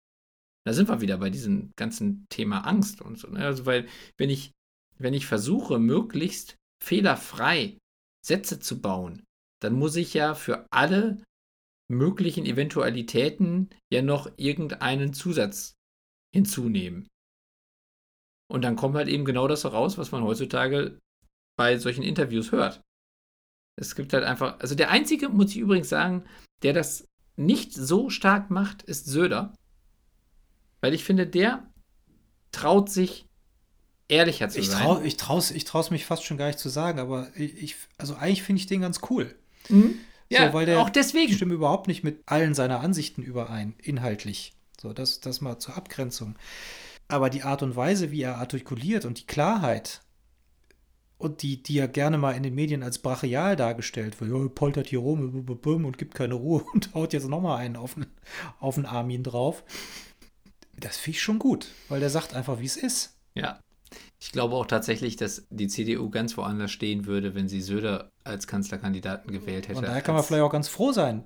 [0.66, 3.30] Da sind wir wieder bei diesem ganzen Thema Angst und so.
[3.30, 3.44] Ne?
[3.46, 4.52] Also, weil, wenn ich,
[4.98, 7.78] wenn ich versuche, möglichst fehlerfrei
[8.26, 9.24] Sätze zu bauen,
[9.62, 11.24] dann muss ich ja für alle
[11.90, 15.74] möglichen Eventualitäten ja noch irgendeinen Zusatz
[16.34, 17.08] hinzunehmen.
[18.52, 20.98] Und dann kommt halt eben genau das heraus, was man heutzutage
[21.58, 22.82] bei solchen Interviews hört.
[23.80, 26.26] Es gibt halt einfach, also der einzige, muss ich übrigens sagen,
[26.64, 27.06] der das
[27.38, 29.54] nicht so stark macht, ist Söder.
[30.82, 31.72] Weil ich finde, der
[32.52, 33.26] traut sich
[34.08, 34.84] ehrlicher zu ich sein.
[34.84, 38.16] Trau, ich traue ich trau's mich fast schon gar nicht zu sagen, aber ich, also
[38.16, 39.36] eigentlich finde ich den ganz cool.
[39.70, 40.00] Mhm.
[40.32, 41.34] So, Ja, auch deswegen.
[41.34, 44.54] stimmt überhaupt nicht mit allen seiner Ansichten überein, inhaltlich.
[44.82, 46.36] So, das, das mal zur Abgrenzung.
[47.08, 50.02] Aber die Art und Weise, wie er artikuliert und die Klarheit
[51.18, 54.50] und die, die ja gerne mal in den Medien als brachial dargestellt wird, ja, er
[54.50, 58.06] poltert hier rum und gibt keine Ruhe und haut jetzt nochmal einen auf den,
[58.60, 59.64] auf den Armin drauf.
[60.78, 63.18] Das finde ich schon gut, weil der sagt einfach, wie es ist.
[63.36, 63.60] Ja.
[64.22, 68.48] Ich glaube auch tatsächlich, dass die CDU ganz woanders stehen würde, wenn sie Söder als
[68.48, 69.76] Kanzlerkandidaten gewählt hätte.
[69.76, 71.26] Von daher kann man vielleicht auch ganz froh sein,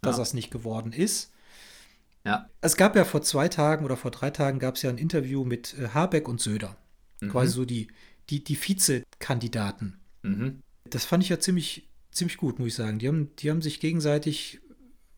[0.00, 0.22] dass Ja.
[0.22, 1.32] das nicht geworden ist.
[2.28, 2.50] Ja.
[2.60, 5.44] Es gab ja vor zwei Tagen oder vor drei Tagen gab es ja ein Interview
[5.44, 6.76] mit äh, Habeck und Söder.
[7.22, 7.30] Mhm.
[7.30, 7.88] Quasi so die,
[8.28, 9.98] die, die Vizekandidaten.
[10.22, 10.62] Mhm.
[10.84, 12.98] Das fand ich ja ziemlich, ziemlich gut, muss ich sagen.
[12.98, 14.60] Die haben, die haben sich gegenseitig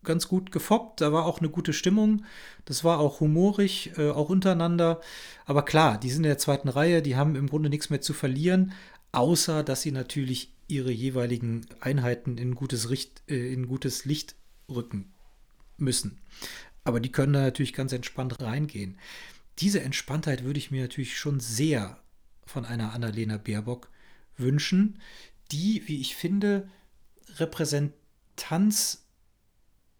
[0.05, 1.01] ganz gut gefoppt.
[1.01, 2.25] Da war auch eine gute Stimmung.
[2.65, 5.01] Das war auch humorig, äh, auch untereinander.
[5.47, 8.13] Aber klar, die sind in der zweiten Reihe, die haben im Grunde nichts mehr zu
[8.13, 8.73] verlieren,
[9.11, 14.37] außer dass sie natürlich ihre jeweiligen Einheiten in gutes, Richt, äh, in gutes Licht
[14.69, 15.13] rücken
[15.77, 16.19] müssen.
[16.91, 18.99] Aber die können da natürlich ganz entspannt reingehen.
[19.61, 22.03] Diese Entspanntheit würde ich mir natürlich schon sehr
[22.45, 23.89] von einer Annalena Baerbock
[24.37, 24.99] wünschen,
[25.53, 26.69] die, wie ich finde,
[27.37, 29.07] Repräsentanz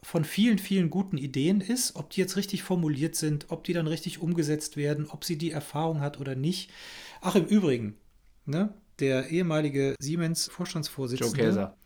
[0.03, 1.95] von vielen, vielen guten Ideen ist.
[1.95, 5.53] Ob die jetzt richtig formuliert sind, ob die dann richtig umgesetzt werden, ob sie die
[5.53, 6.73] Erfahrung hat oder nicht.
[7.21, 7.99] Ach, im Übrigen,
[8.47, 11.77] ne, der ehemalige Siemens-Vorstandsvorsitzende Joe Käser.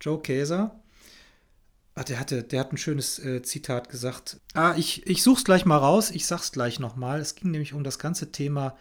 [0.00, 0.80] Joe Käser.
[1.96, 4.38] Ach, der, hatte, der hat ein schönes äh, Zitat gesagt.
[4.54, 7.20] Ah, ich, ich such's gleich mal raus, ich sag's gleich nochmal.
[7.20, 8.76] Es ging nämlich um das ganze Thema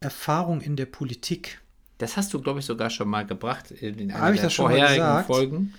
[0.00, 1.60] Erfahrung in der Politik.
[1.98, 5.24] Das hast du, glaube ich, sogar schon mal gebracht in einer der mal vorherigen?
[5.24, 5.74] Folgen.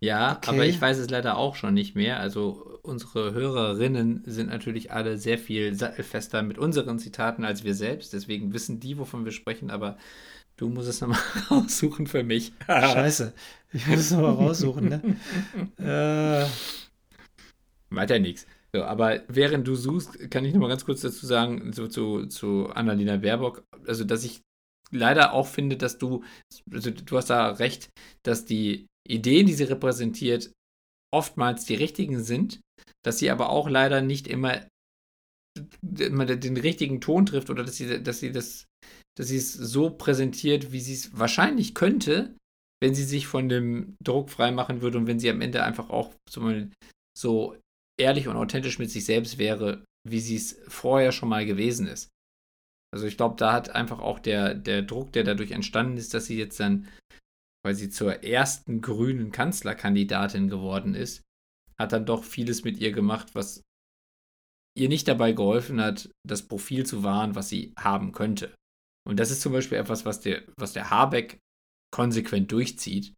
[0.00, 0.50] Ja, Okay.
[0.50, 2.20] aber ich weiß es leider auch schon nicht mehr.
[2.20, 8.12] Also unsere Hörerinnen sind natürlich alle sehr viel sattelfester mit unseren Zitaten als wir selbst.
[8.12, 9.96] Deswegen wissen die, wovon wir sprechen, aber
[10.58, 12.52] du musst es nochmal raussuchen für mich.
[12.66, 13.32] Scheiße.
[13.72, 15.16] Ich muss es nochmal raussuchen, ne?
[15.78, 16.46] äh,
[17.94, 18.46] Weiter nichts.
[18.74, 22.26] So, aber während du suchst, kann ich noch mal ganz kurz dazu sagen, so, zu,
[22.26, 24.42] zu Annalena Baerbock, also dass ich
[24.90, 26.22] leider auch finde, dass du,
[26.70, 27.88] also du hast da recht,
[28.24, 30.52] dass die Ideen, die sie repräsentiert,
[31.10, 32.60] oftmals die richtigen sind,
[33.02, 34.66] dass sie aber auch leider nicht immer,
[35.98, 38.67] immer den richtigen Ton trifft oder dass sie, dass sie das,
[39.18, 42.36] dass sie es so präsentiert, wie sie es wahrscheinlich könnte,
[42.80, 46.14] wenn sie sich von dem Druck freimachen würde und wenn sie am Ende einfach auch
[47.18, 47.56] so,
[48.00, 52.08] ehrlich und authentisch mit sich selbst wäre, wie sie es vorher schon mal gewesen ist.
[52.94, 56.26] Also ich glaube, da hat einfach auch der, der Druck, der dadurch entstanden ist, dass
[56.26, 56.88] sie jetzt dann,
[57.64, 61.22] weil sie zur ersten grünen Kanzlerkandidatin geworden ist,
[61.76, 63.62] hat dann doch vieles mit ihr gemacht, was
[64.76, 68.54] ihr nicht dabei geholfen hat, das Profil zu wahren, was sie haben könnte.
[69.08, 71.38] Und das ist zum Beispiel etwas, was der, was der Habeck
[71.90, 73.14] konsequent durchzieht.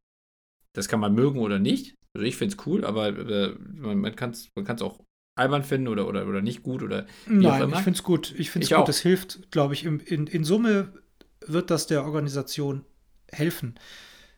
[0.72, 1.96] Das kann man mögen oder nicht.
[2.14, 5.00] Also ich finde es cool, aber äh, man, man kann es man kann's auch
[5.36, 8.34] albern finden oder, oder, oder nicht gut oder nein, ich finde es gut.
[8.38, 8.78] Ich finde es gut.
[8.78, 8.84] auch.
[8.84, 10.92] Das hilft, glaube ich, im, in, in Summe
[11.44, 12.84] wird das der Organisation
[13.32, 13.74] helfen.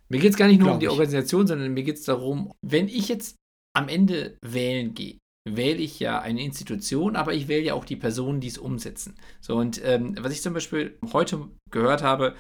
[0.09, 0.93] Mir geht es gar nicht nur um die ich.
[0.93, 3.37] Organisation, sondern mir geht es darum, wenn ich jetzt
[3.75, 5.19] am Ende wählen gehe,
[5.49, 9.17] wähle ich ja eine Institution, aber ich wähle ja auch die Personen, die es umsetzen.
[9.41, 12.37] So, und ähm, was ich zum Beispiel heute gehört habe,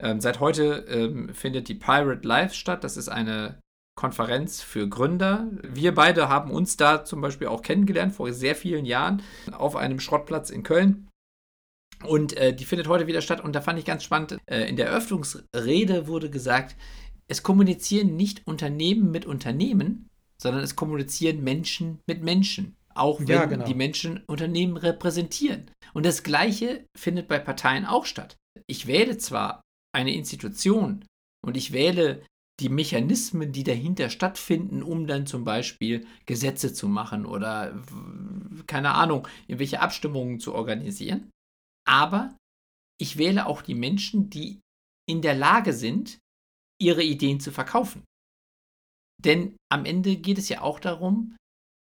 [0.00, 2.84] ähm, seit heute ähm, findet die Pirate Live statt.
[2.84, 3.60] Das ist eine
[3.98, 5.48] Konferenz für Gründer.
[5.62, 9.22] Wir beide haben uns da zum Beispiel auch kennengelernt vor sehr vielen Jahren
[9.52, 11.08] auf einem Schrottplatz in Köln.
[12.04, 13.42] Und äh, die findet heute wieder statt.
[13.42, 16.76] Und da fand ich ganz spannend, äh, in der Eröffnungsrede wurde gesagt,
[17.28, 20.08] es kommunizieren nicht Unternehmen mit Unternehmen,
[20.42, 22.76] sondern es kommunizieren Menschen mit Menschen.
[22.94, 23.64] Auch wenn Ja, genau.
[23.64, 25.70] die Menschen Unternehmen repräsentieren.
[25.94, 28.36] Und das Gleiche findet bei Parteien auch statt.
[28.66, 29.62] Ich wähle zwar
[29.94, 31.04] eine Institution
[31.44, 32.22] und ich wähle
[32.60, 37.82] die Mechanismen, die dahinter stattfinden, um dann zum Beispiel Gesetze zu machen oder
[38.66, 41.30] keine Ahnung, irgendwelche Abstimmungen zu organisieren.
[41.88, 42.36] Aber
[43.00, 44.60] ich wähle auch die Menschen, die
[45.08, 46.18] in der Lage sind,
[46.80, 48.04] ihre Ideen zu verkaufen.
[49.24, 51.36] Denn am Ende geht es ja auch darum,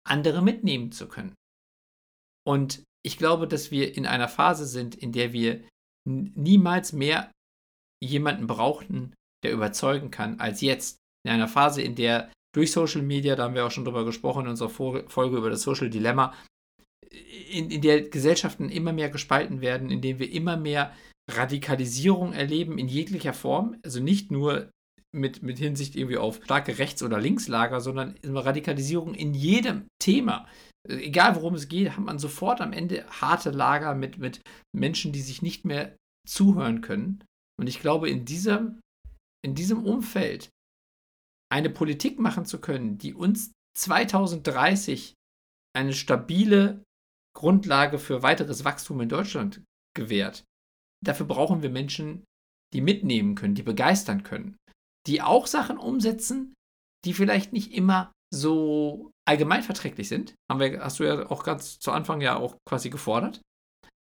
[0.08, 1.36] andere mitnehmen zu können.
[2.46, 5.64] Und ich glaube, dass wir in einer Phase sind, in der wir
[6.06, 7.32] niemals mehr
[8.04, 9.14] jemanden brauchten,
[9.44, 10.98] der überzeugen kann, als jetzt.
[11.26, 14.46] In einer Phase, in der durch Social Media, da haben wir auch schon drüber gesprochen
[14.46, 16.34] in unserer Folge über das Social Dilemma,
[17.12, 20.96] in, in der Gesellschaften immer mehr gespalten werden, in dem wir immer mehr
[21.30, 23.78] Radikalisierung erleben in jeglicher Form.
[23.84, 24.72] Also nicht nur
[25.18, 30.48] mit, mit Hinsicht irgendwie auf starke Rechts- oder Linkslager, sondern Radikalisierung in jedem Thema.
[30.88, 34.42] Egal worum es geht, hat man sofort am Ende harte Lager mit, mit
[34.74, 35.96] Menschen, die sich nicht mehr
[36.28, 37.24] zuhören können.
[37.60, 38.80] Und ich glaube, in diesem,
[39.44, 40.50] in diesem Umfeld
[41.52, 45.14] eine Politik machen zu können, die uns 2030
[45.76, 46.84] eine stabile
[47.36, 49.62] Grundlage für weiteres Wachstum in Deutschland
[49.96, 50.44] gewährt.
[51.06, 52.24] Dafür brauchen wir Menschen,
[52.74, 54.58] die mitnehmen können, die begeistern können,
[55.08, 56.54] die auch Sachen umsetzen,
[57.06, 60.36] die vielleicht nicht immer so allgemeinverträglich sind.
[60.52, 63.42] Haben wir, hast du ja auch ganz zu Anfang ja auch quasi gefordert.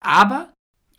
[0.03, 0.53] Aber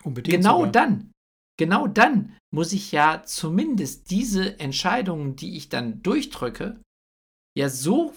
[0.03, 0.71] Unbedingt genau sogar.
[0.71, 1.11] dann,
[1.57, 6.81] genau dann muss ich ja zumindest diese Entscheidungen, die ich dann durchdrücke,
[7.57, 8.13] ja so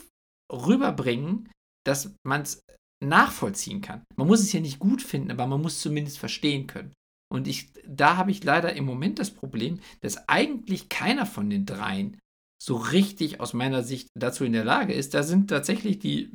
[0.53, 1.51] rüberbringen,
[1.85, 2.61] dass man es
[3.03, 4.05] nachvollziehen kann.
[4.16, 6.93] Man muss es ja nicht gut finden, aber man muss zumindest verstehen können.
[7.35, 11.66] Und ich, da habe ich leider im Moment das Problem, dass eigentlich keiner von den
[11.66, 12.20] dreien
[12.62, 15.14] so richtig aus meiner Sicht dazu in der Lage ist.
[15.14, 16.30] Da sind tatsächlich die,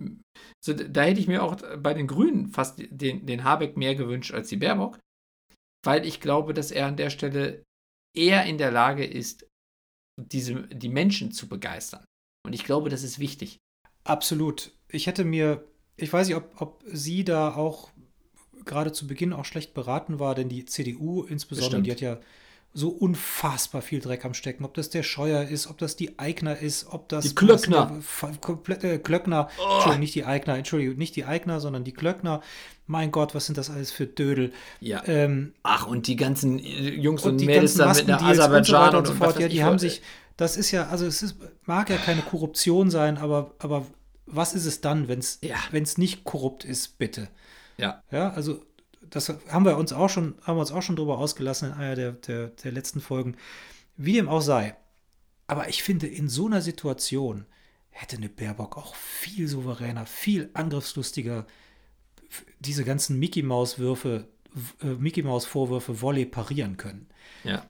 [0.64, 4.34] so, da hätte ich mir auch bei den Grünen fast den, den Habeck mehr gewünscht
[4.34, 5.00] als die Baerbock,
[5.86, 7.64] weil ich glaube, dass er an der Stelle
[8.16, 9.48] eher in der Lage ist,
[10.20, 12.04] diese, die Menschen zu begeistern.
[12.46, 13.58] Und ich glaube, das ist wichtig.
[14.04, 14.74] Absolut.
[14.92, 15.66] Ich hätte mir
[16.02, 17.90] ich weiß nicht, ob, ob sie da auch
[18.66, 22.20] gerade zu Beginn auch schlecht beraten war, denn die CDU insbesondere, die hat ja
[22.74, 24.64] so unfassbar viel Dreck am Stecken.
[24.64, 27.26] Ob das der Scheuer ist, ob das die Eigner ist, ob das.
[27.26, 28.00] Die Klöckner.
[28.42, 29.50] Komplett, äh, Klöckner.
[29.58, 29.74] Oh.
[29.74, 32.42] Entschuldigung, nicht die Eigner, Entschuldigung, nicht die Eigner, sondern die Klöckner.
[32.86, 34.52] Mein Gott, was sind das alles für Dödel?
[34.80, 35.04] Ja.
[35.08, 39.08] Ähm, Ach, und die ganzen äh, Jungs und, und Mädels da mit der Aserbaidschan und
[39.08, 39.40] so fort.
[39.40, 40.02] Ja, die haben sich.
[40.38, 41.36] Das ist ja, also es ist,
[41.66, 43.86] mag ja keine Korruption sein, aber, aber
[44.26, 45.58] was ist es dann, wenn es ja.
[45.98, 47.28] nicht korrupt ist, bitte?
[47.80, 48.04] Ja.
[48.12, 48.66] Ja, also
[49.02, 51.96] das haben wir uns auch schon, haben wir uns auch schon drüber ausgelassen in einer
[51.96, 53.36] der, der, der letzten Folgen.
[53.98, 54.76] Wie dem auch sei.
[55.48, 57.46] Aber ich finde, in so einer Situation
[57.90, 61.46] hätte eine Baerbock auch viel souveräner, viel angriffslustiger
[62.60, 64.28] diese ganzen Mickey Maus Würfe,
[64.82, 67.08] äh, Mickey Maus Vorwürfe Volley parieren können.
[67.44, 67.66] Ja.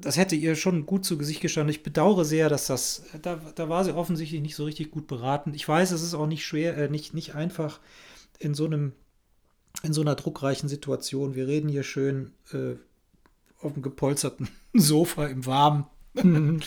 [0.00, 1.70] Das hätte ihr schon gut zu Gesicht gestanden.
[1.70, 5.54] Ich bedauere sehr, dass das, da, da war sie offensichtlich nicht so richtig gut beraten.
[5.54, 7.80] Ich weiß, es ist auch nicht schwer, äh, nicht, nicht einfach
[8.38, 8.92] in so einem,
[9.84, 11.34] in so einer druckreichen Situation.
[11.34, 12.74] Wir reden hier schön äh,
[13.60, 15.86] auf dem gepolsterten Sofa im Warmen.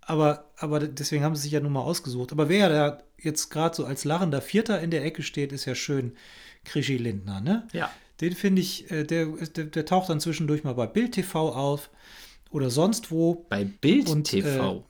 [0.00, 2.32] aber, aber deswegen haben sie sich ja nun mal ausgesucht.
[2.32, 5.74] Aber wer da jetzt gerade so als lachender Vierter in der Ecke steht, ist ja
[5.74, 6.12] schön
[6.64, 7.68] Krischi Lindner, ne?
[7.72, 7.90] Ja.
[8.20, 11.90] Den finde ich, äh, der, der, der, taucht dann zwischendurch mal bei Bild TV auf
[12.50, 13.46] oder sonst wo.
[13.48, 14.84] Bei Bild und, TV?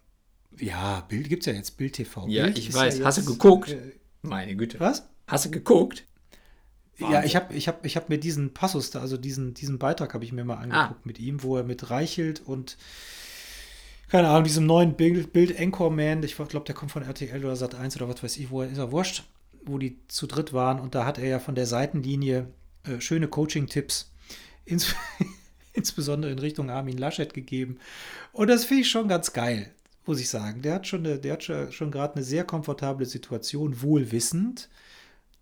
[0.59, 2.29] Äh, ja, Bild gibt es ja jetzt, Bild TV.
[2.29, 2.99] Ja, Bild ich weiß.
[2.99, 3.71] Ja Hast du geguckt?
[3.71, 4.79] Äh, Meine Güte.
[4.79, 5.09] Was?
[5.27, 6.05] Hast du geguckt?
[6.99, 7.13] Wahnsinn.
[7.13, 10.15] Ja, ich habe ich hab, ich hab mir diesen Passus da, also diesen, diesen Beitrag
[10.15, 11.03] habe ich mir mal angeguckt ah.
[11.05, 12.77] mit ihm, wo er mit Reichelt und
[14.09, 17.97] keine Ahnung, diesem neuen Bild, Bild Anchorman, ich glaube, der kommt von RTL oder Sat1
[17.97, 19.25] oder was weiß ich, wo er ist er wurscht,
[19.65, 22.49] wo die zu dritt waren und da hat er ja von der Seitenlinie
[22.85, 24.13] äh, schöne Coaching-Tipps,
[24.65, 24.95] ins,
[25.73, 27.79] insbesondere in Richtung Armin Laschet gegeben.
[28.33, 29.73] Und das finde ich schon ganz geil,
[30.07, 30.63] muss ich sagen.
[30.63, 34.69] Der hat schon, eine, der hat schon gerade eine sehr komfortable Situation, wohl wissend,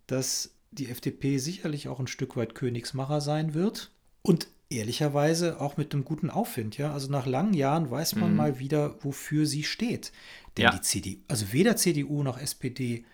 [0.06, 3.90] dass die FDP sicherlich auch ein Stück weit Königsmacher sein wird.
[4.22, 6.92] Und ehrlicherweise auch mit einem guten Aufwind, ja.
[6.92, 8.36] Also nach langen Jahren weiß man mhm.
[8.36, 10.12] mal wieder, wofür sie steht.
[10.56, 10.70] Denn ja.
[10.70, 13.04] die CDU, also weder CDU noch SPD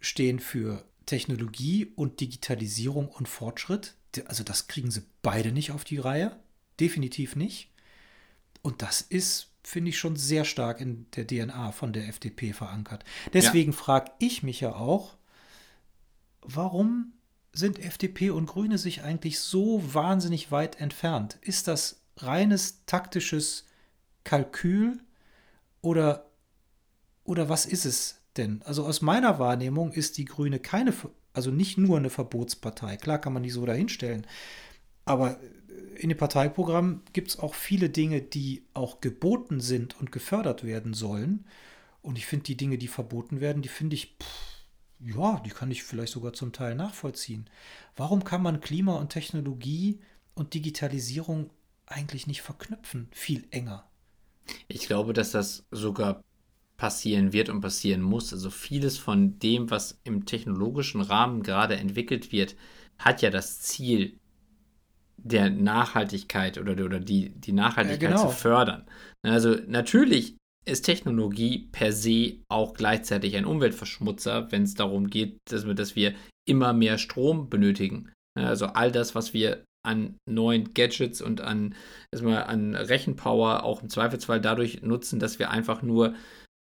[0.00, 3.94] stehen für Technologie und Digitalisierung und Fortschritt.
[4.26, 6.36] Also das kriegen sie beide nicht auf die Reihe.
[6.80, 7.70] Definitiv nicht.
[8.62, 13.04] Und das ist, finde ich, schon sehr stark in der DNA von der FDP verankert.
[13.32, 13.76] Deswegen ja.
[13.76, 15.16] frage ich mich ja auch,
[16.42, 17.12] warum
[17.52, 21.38] sind FDP und Grüne sich eigentlich so wahnsinnig weit entfernt?
[21.40, 23.66] Ist das reines taktisches
[24.24, 25.00] Kalkül
[25.80, 26.30] oder,
[27.24, 28.18] oder was ist es?
[28.38, 28.62] denn?
[28.64, 30.94] Also aus meiner Wahrnehmung ist die Grüne keine,
[31.34, 32.96] also nicht nur eine Verbotspartei.
[32.96, 34.26] Klar kann man die so dahinstellen.
[35.04, 35.38] Aber
[35.96, 40.94] in dem Parteiprogramm gibt es auch viele Dinge, die auch geboten sind und gefördert werden
[40.94, 41.44] sollen.
[42.00, 44.57] Und ich finde die Dinge, die verboten werden, die finde ich, pff,
[45.00, 47.48] ja, die kann ich vielleicht sogar zum Teil nachvollziehen.
[47.96, 50.00] Warum kann man Klima und Technologie
[50.34, 51.50] und Digitalisierung
[51.86, 53.88] eigentlich nicht verknüpfen, viel enger?
[54.66, 56.22] Ich glaube, dass das sogar
[56.76, 58.32] passieren wird und passieren muss.
[58.32, 62.56] Also vieles von dem, was im technologischen Rahmen gerade entwickelt wird,
[62.98, 64.18] hat ja das Ziel
[65.16, 68.30] der Nachhaltigkeit oder, oder die, die Nachhaltigkeit ja, genau.
[68.30, 68.86] zu fördern.
[69.22, 70.36] Also natürlich
[70.68, 75.96] ist Technologie per se auch gleichzeitig ein Umweltverschmutzer, wenn es darum geht, dass wir, dass
[75.96, 76.14] wir
[76.46, 78.10] immer mehr Strom benötigen.
[78.34, 81.74] Also all das, was wir an neuen Gadgets und an,
[82.12, 86.14] erstmal an Rechenpower auch im Zweifelsfall dadurch nutzen, dass wir einfach nur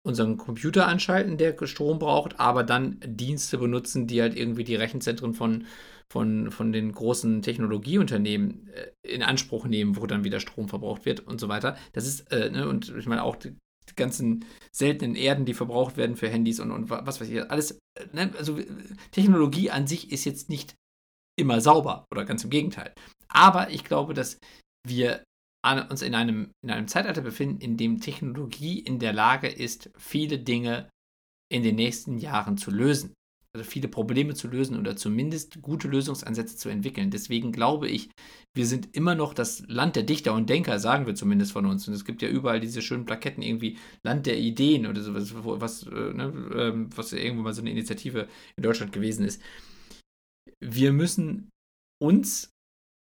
[0.06, 5.34] unseren Computer anschalten, der Strom braucht, aber dann Dienste benutzen, die halt irgendwie die Rechenzentren
[5.34, 5.66] von,
[6.12, 11.22] von, von den großen Technologieunternehmen äh, in Anspruch nehmen, wo dann wieder Strom verbraucht wird
[11.22, 11.76] und so weiter.
[11.93, 13.36] Das ist, äh, ne, und ich meine auch
[13.90, 17.72] die, ganzen seltenen Erden, die verbraucht werden für Handys und, und was weiß ich, alles,
[17.72, 18.60] äh, ne, also
[19.12, 20.76] Technologie an sich ist jetzt nicht
[21.38, 22.94] immer sauber oder ganz im Gegenteil.
[23.28, 24.40] Aber ich glaube, dass
[24.88, 25.24] wir
[25.90, 30.38] uns in einem, in einem Zeitalter befinden, in dem Technologie in der Lage ist, viele
[30.38, 30.90] Dinge
[31.52, 33.14] in den nächsten Jahren zu lösen.
[33.56, 37.10] Also viele Probleme zu lösen oder zumindest gute Lösungsansätze zu entwickeln.
[37.10, 38.10] Deswegen glaube ich,
[38.53, 41.88] wir sind immer noch das Land der Dichter und Denker, sagen wir zumindest von uns.
[41.88, 45.84] Und es gibt ja überall diese schönen Plaketten, irgendwie Land der Ideen oder sowas, was,
[45.84, 48.28] äh, ne, ähm, was irgendwo mal so eine Initiative
[48.58, 49.41] in Deutschland gewesen ist.
[50.60, 51.49] Wir müssen
[52.03, 52.49] uns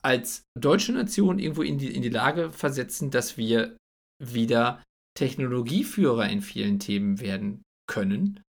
[0.05, 3.79] als deutsche Nation irgendwo in die, in die Lage versetzen, dass wir
[4.23, 4.83] wieder
[5.17, 8.44] Technologieführer in vielen Themen werden können,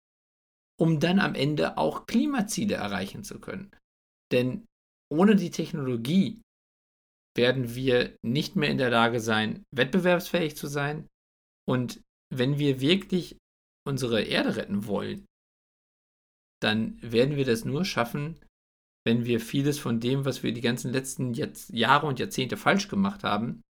[0.81, 3.71] um dann am Ende auch Klimaziele erreichen zu können.
[4.33, 4.67] Denn
[5.11, 6.41] ohne die Technologie
[7.37, 11.09] werden wir nicht mehr in der Lage sein, wettbewerbsfähig zu sein.
[11.67, 13.37] Und wenn wir wirklich
[13.87, 15.27] unsere Erde retten wollen,
[16.63, 18.39] dann werden wir das nur schaffen,
[19.05, 22.89] wenn wir vieles von dem, was wir die ganzen letzten Jahrz Jahre und Jahrzehnte falsch
[22.89, 23.63] gemacht haben,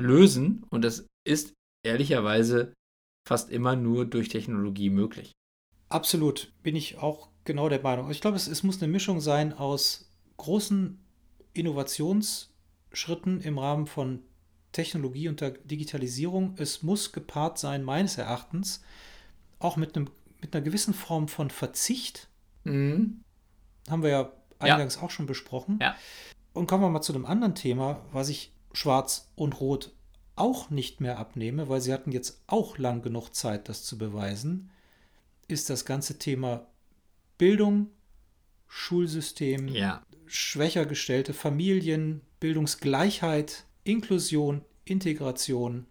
[0.00, 0.64] lösen.
[0.70, 1.54] Und das ist
[1.84, 2.74] ehrlicherweise
[3.26, 5.32] fast immer nur durch Technologie möglich.
[5.88, 8.10] Absolut, bin ich auch genau der Meinung.
[8.10, 10.98] Ich glaube, es, es muss eine Mischung sein aus großen
[11.54, 14.22] Innovationsschritten im Rahmen von
[14.72, 16.54] Technologie und der Digitalisierung.
[16.58, 18.82] Es muss gepaart sein, meines Erachtens,
[19.58, 20.10] auch mit, einem,
[20.40, 22.28] mit einer gewissen Form von Verzicht.
[22.64, 23.22] Mhm.
[23.88, 25.02] Haben wir ja eingangs ja.
[25.02, 25.78] auch schon besprochen.
[25.80, 25.96] Ja.
[26.52, 29.92] Und kommen wir mal zu einem anderen Thema, was ich Schwarz und Rot
[30.36, 34.70] auch nicht mehr abnehme, weil sie hatten jetzt auch lang genug Zeit, das zu beweisen,
[35.48, 36.66] ist das ganze Thema
[37.38, 37.90] Bildung,
[38.66, 40.04] Schulsystem, ja.
[40.26, 45.86] schwächer gestellte Familien, Bildungsgleichheit, Inklusion, Integration,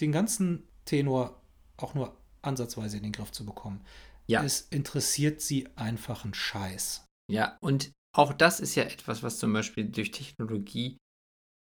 [0.00, 1.40] den ganzen Tenor
[1.76, 3.80] auch nur ansatzweise in den Griff zu bekommen.
[4.26, 4.42] Ja.
[4.42, 7.04] Es interessiert sie einfach einen Scheiß.
[7.30, 10.98] Ja, und auch das ist ja etwas, was zum Beispiel durch Technologie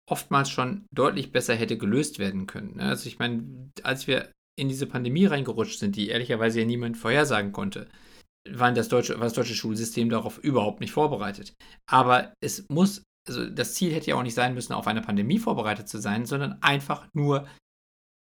[0.10, 2.78] oftmals schon deutlich besser hätte gelöst werden können.
[2.78, 2.84] Ne?
[2.84, 7.52] Also ich meine, als wir in diese Pandemie reingerutscht sind, die ehrlicherweise ja niemand vorhersagen
[7.52, 7.88] konnte,
[8.50, 11.54] war das deutsche, war das deutsche Schulsystem darauf überhaupt nicht vorbereitet.
[11.90, 15.40] Aber es muss, also das Ziel hätte ja auch nicht sein müssen, auf eine Pandemie
[15.40, 17.48] vorbereitet zu sein, sondern einfach nur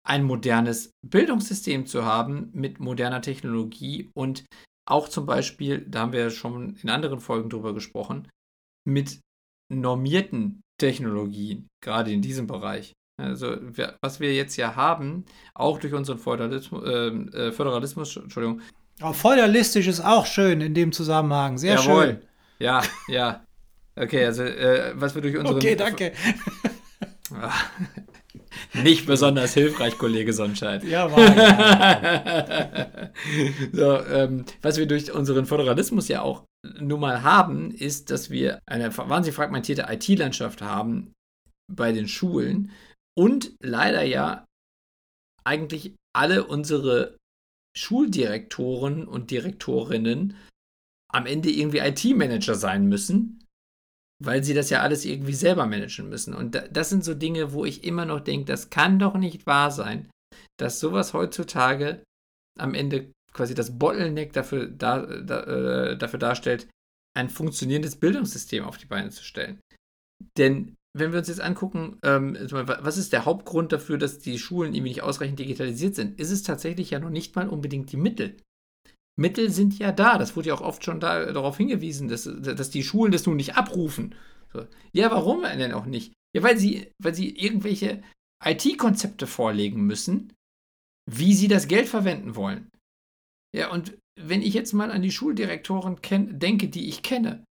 [0.06, 4.44] ein modernes Bildungssystem zu haben mit moderner Technologie und
[4.88, 8.28] auch zum Beispiel, da haben wir ja schon in anderen Folgen drüber gesprochen,
[8.84, 9.20] mit
[9.72, 12.92] normierten Technologien, gerade in diesem Bereich.
[13.20, 13.56] Also,
[14.00, 18.60] was wir jetzt ja haben, auch durch unseren Föderalismus, ähm, äh, Föderalismus Entschuldigung.
[19.02, 21.58] Oh, feudalistisch ist auch schön in dem Zusammenhang.
[21.58, 22.04] Sehr Jawohl.
[22.04, 22.18] schön.
[22.58, 23.44] Ja, ja.
[23.96, 25.56] Okay, also, äh, was wir durch unseren.
[25.56, 26.12] Okay, danke.
[28.82, 30.84] Nicht besonders hilfreich, Kollege Sonnenscheid.
[30.84, 33.10] Ja, war ja.
[33.72, 36.44] so, ähm, was wir durch unseren Föderalismus ja auch
[36.78, 41.12] nun mal haben, ist, dass wir eine wahnsinnig fragmentierte IT-Landschaft haben
[41.70, 42.70] bei den Schulen
[43.16, 44.46] und leider ja
[45.44, 47.16] eigentlich alle unsere
[47.76, 50.36] Schuldirektoren und Direktorinnen
[51.12, 53.40] am Ende irgendwie IT-Manager sein müssen
[54.22, 56.34] weil sie das ja alles irgendwie selber managen müssen.
[56.34, 59.70] Und das sind so Dinge, wo ich immer noch denke, das kann doch nicht wahr
[59.70, 60.10] sein,
[60.58, 62.04] dass sowas heutzutage
[62.58, 66.68] am Ende quasi das Bottleneck dafür, da, da, äh, dafür darstellt,
[67.16, 69.60] ein funktionierendes Bildungssystem auf die Beine zu stellen.
[70.36, 74.74] Denn wenn wir uns jetzt angucken, ähm, was ist der Hauptgrund dafür, dass die Schulen
[74.74, 78.36] irgendwie nicht ausreichend digitalisiert sind, ist es tatsächlich ja noch nicht mal unbedingt die Mittel.
[79.16, 80.18] Mittel sind ja da.
[80.18, 83.36] Das wurde ja auch oft schon da, darauf hingewiesen, dass, dass die Schulen das nun
[83.36, 84.14] nicht abrufen.
[84.52, 84.66] So.
[84.92, 86.12] Ja, warum denn auch nicht?
[86.34, 88.02] Ja, weil sie, weil sie irgendwelche
[88.44, 90.32] IT-Konzepte vorlegen müssen,
[91.08, 92.68] wie sie das Geld verwenden wollen.
[93.54, 95.98] Ja, und wenn ich jetzt mal an die Schuldirektoren
[96.38, 97.44] denke, die ich kenne,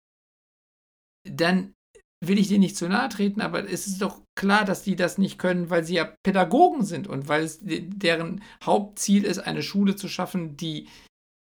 [1.28, 1.74] dann
[2.25, 5.19] will ich denen nicht zu nahe treten, aber es ist doch klar, dass die das
[5.19, 9.97] nicht können, weil sie ja Pädagogen sind und weil es deren Hauptziel ist, eine Schule
[9.97, 10.89] zu schaffen, die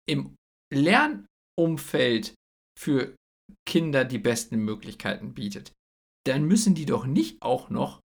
[0.07, 0.35] im
[0.73, 2.35] Lernumfeld
[2.79, 3.14] für
[3.66, 5.73] Kinder die besten Möglichkeiten bietet,
[6.27, 8.01] dann müssen die doch nicht auch noch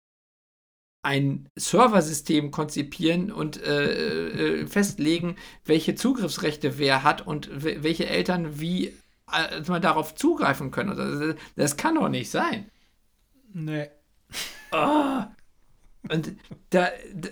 [1.04, 5.36] ein Serversystem konzipieren und äh, äh, festlegen,
[5.66, 8.94] welche Zugriffsrechte wer hat und welche Eltern wie
[9.34, 10.96] äh, mal darauf zugreifen können.
[10.96, 12.70] Das, das kann doch nicht sein.
[13.54, 13.90] Nee.
[14.72, 15.24] Oh.
[16.10, 16.36] Und
[16.70, 16.90] da,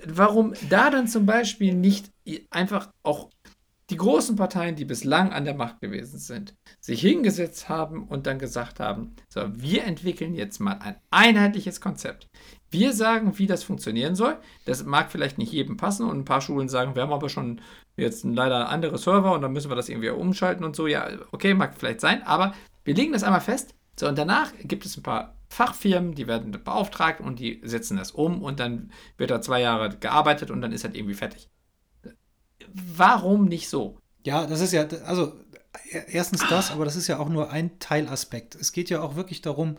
[0.07, 2.11] warum da dann zum Beispiel nicht
[2.51, 3.29] einfach auch
[3.89, 8.37] die großen Parteien, die bislang an der Macht gewesen sind, sich hingesetzt haben und dann
[8.37, 12.27] gesagt haben, so, wir entwickeln jetzt mal ein einheitliches Konzept.
[12.71, 14.37] Wir sagen, wie das funktionieren soll.
[14.65, 17.61] Das mag vielleicht nicht jedem passen und ein paar Schulen sagen, wir haben aber schon
[17.97, 20.87] jetzt leider andere Server und dann müssen wir das irgendwie umschalten und so.
[20.87, 22.53] Ja, okay, mag vielleicht sein, aber
[22.83, 23.75] wir legen das einmal fest.
[23.99, 28.11] So, und danach gibt es ein paar Fachfirmen, die werden beauftragt und die setzen das
[28.11, 31.49] um und dann wird da zwei Jahre gearbeitet und dann ist halt irgendwie fertig.
[32.71, 33.97] Warum nicht so?
[34.23, 35.33] Ja, das ist ja, also
[36.07, 38.55] erstens das, aber das ist ja auch nur ein Teilaspekt.
[38.55, 39.77] Es geht ja auch wirklich darum,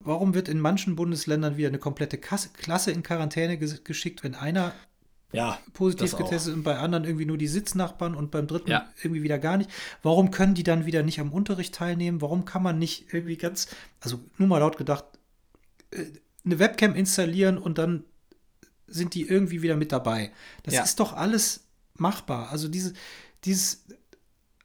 [0.00, 4.72] warum wird in manchen Bundesländern wieder eine komplette Klasse in Quarantäne geschickt, wenn einer
[5.32, 8.88] ja, positiv getestet und bei anderen irgendwie nur die Sitznachbarn und beim dritten ja.
[9.02, 9.70] irgendwie wieder gar nicht.
[10.02, 12.22] Warum können die dann wieder nicht am Unterricht teilnehmen?
[12.22, 13.68] Warum kann man nicht irgendwie ganz,
[14.00, 15.04] also nur mal laut gedacht,
[15.90, 16.04] äh,
[16.44, 18.04] eine Webcam installieren und dann
[18.86, 20.32] sind die irgendwie wieder mit dabei?
[20.62, 20.82] Das ja.
[20.82, 22.50] ist doch alles machbar.
[22.50, 22.94] Also diese,
[23.44, 23.84] dieses,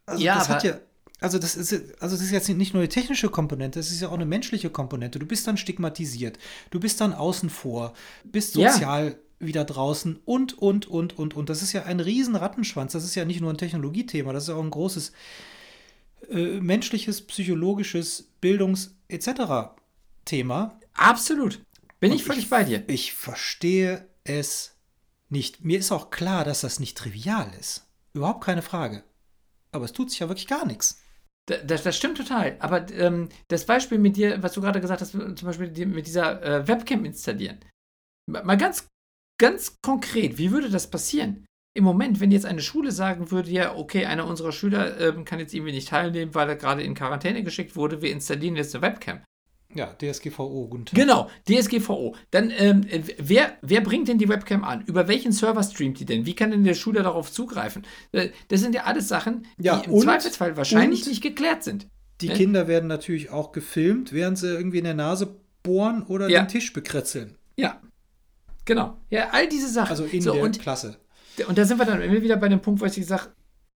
[0.06, 0.80] also ja, das hat ja,
[1.24, 4.10] also das ist, also das ist jetzt nicht nur eine technische Komponente, das ist ja
[4.10, 5.20] auch eine menschliche Komponente.
[5.20, 6.38] Du bist dann stigmatisiert,
[6.70, 7.94] du bist dann außen vor,
[8.24, 11.50] bist sozial ja wieder draußen und, und, und, und, und.
[11.50, 12.94] Das ist ja ein riesen Rattenschwanz.
[12.94, 15.12] Das ist ja nicht nur ein Technologiethema, das ist auch ein großes
[16.30, 19.76] äh, menschliches, psychologisches, Bildungs- etc.
[20.26, 20.80] Thema.
[20.94, 21.62] Absolut.
[22.00, 22.84] Bin und ich völlig ich, bei dir.
[22.88, 24.76] Ich verstehe es
[25.30, 25.64] nicht.
[25.64, 27.86] Mir ist auch klar, dass das nicht trivial ist.
[28.14, 29.04] Überhaupt keine Frage.
[29.72, 31.03] Aber es tut sich ja wirklich gar nichts.
[31.46, 32.56] Das, das, stimmt total.
[32.60, 36.42] Aber ähm, das Beispiel mit dir, was du gerade gesagt hast, zum Beispiel mit dieser
[36.42, 37.60] äh, Webcam installieren.
[38.32, 38.88] Mal ganz
[39.44, 41.46] ganz konkret, wie würde das passieren?
[41.76, 45.40] Im Moment, wenn jetzt eine Schule sagen würde, ja, okay, einer unserer Schüler äh, kann
[45.40, 48.84] jetzt irgendwie nicht teilnehmen, weil er gerade in Quarantäne geschickt wurde, wir installieren jetzt eine
[48.84, 49.22] Webcam.
[49.76, 50.96] Ja, DSGVO, Tag.
[50.96, 52.16] Genau, DSGVO.
[52.32, 52.86] Dann, ähm,
[53.18, 54.84] wer, wer bringt denn die Webcam an?
[54.86, 56.26] Über welchen Server streamt die denn?
[56.26, 57.84] Wie kann denn der Schüler darauf zugreifen?
[58.12, 61.88] Äh, das sind ja alles Sachen, die ja, im und, Zweifelsfall wahrscheinlich nicht geklärt sind.
[62.22, 62.36] Die ne?
[62.36, 66.44] Kinder werden natürlich auch gefilmt, während sie irgendwie in der Nase bohren oder ja.
[66.44, 67.38] den Tisch bekritzeln.
[67.58, 67.82] Ja,
[68.66, 68.98] Genau.
[69.10, 69.90] Ja, all diese Sachen.
[69.90, 70.98] Also in so, der und, Klasse.
[71.48, 73.32] Und da sind wir dann immer wieder bei dem Punkt, wo ich gesagt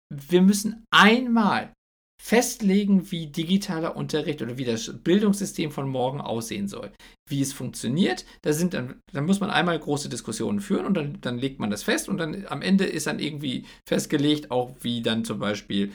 [0.10, 1.74] wir müssen einmal
[2.22, 6.91] festlegen, wie digitaler Unterricht oder wie das Bildungssystem von morgen aussehen soll.
[7.30, 11.22] Wie es funktioniert, da sind dann, dann muss man einmal große Diskussionen führen und dann,
[11.22, 15.01] dann legt man das fest und dann am Ende ist dann irgendwie festgelegt, auch wie
[15.01, 15.93] dann zum Beispiel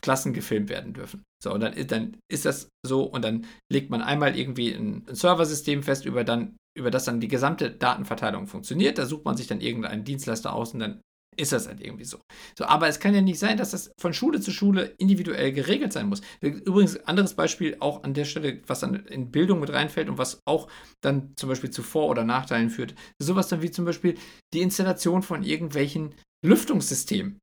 [0.00, 1.22] Klassen gefilmt werden dürfen.
[1.42, 5.14] So, und dann, dann ist das so und dann legt man einmal irgendwie ein, ein
[5.14, 8.98] Serversystem fest, über, dann, über das dann die gesamte Datenverteilung funktioniert.
[8.98, 11.00] Da sucht man sich dann irgendeinen Dienstleister aus und dann
[11.36, 12.18] ist das halt irgendwie so.
[12.56, 15.92] So, aber es kann ja nicht sein, dass das von Schule zu Schule individuell geregelt
[15.92, 16.20] sein muss.
[16.40, 20.40] Übrigens, anderes Beispiel auch an der Stelle, was dann in Bildung mit reinfällt und was
[20.46, 20.68] auch
[21.00, 22.94] dann zum Beispiel zu Vor- oder Nachteilen führt.
[23.18, 24.16] Sowas dann wie zum Beispiel
[24.52, 26.14] die Installation von irgendwelchen
[26.44, 27.38] Lüftungssystemen.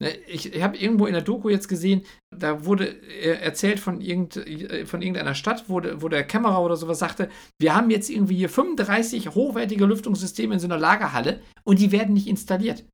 [0.00, 4.86] Ne, ich, habe irgendwo in der Doku jetzt gesehen, da wurde erzählt von, irgend, äh,
[4.86, 7.28] von irgendeiner Stadt, wo, wo der Kämmerer oder sowas sagte,
[7.60, 12.14] wir haben jetzt irgendwie hier 35 hochwertige Lüftungssysteme in so einer Lagerhalle und die werden
[12.14, 12.84] nicht installiert.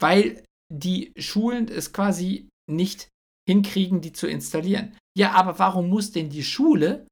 [0.00, 0.42] Weil
[0.72, 3.08] die Schulen es quasi nicht
[3.48, 4.96] hinkriegen, die zu installieren.
[5.16, 7.06] Ja, aber warum muss denn die Schule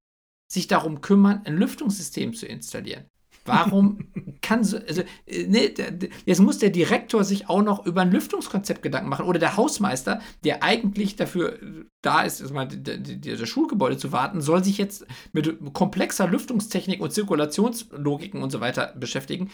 [0.53, 3.07] sich darum kümmern, ein Lüftungssystem zu installieren?
[3.45, 4.09] Warum
[4.43, 5.74] kann so, also, äh, ne,
[6.24, 10.20] jetzt muss der Direktor sich auch noch über ein Lüftungskonzept Gedanken machen oder der Hausmeister,
[10.45, 15.59] der eigentlich dafür äh, da ist, also das Schulgebäude zu warten, soll sich jetzt mit
[15.72, 19.51] komplexer Lüftungstechnik und Zirkulationslogiken und so weiter beschäftigen.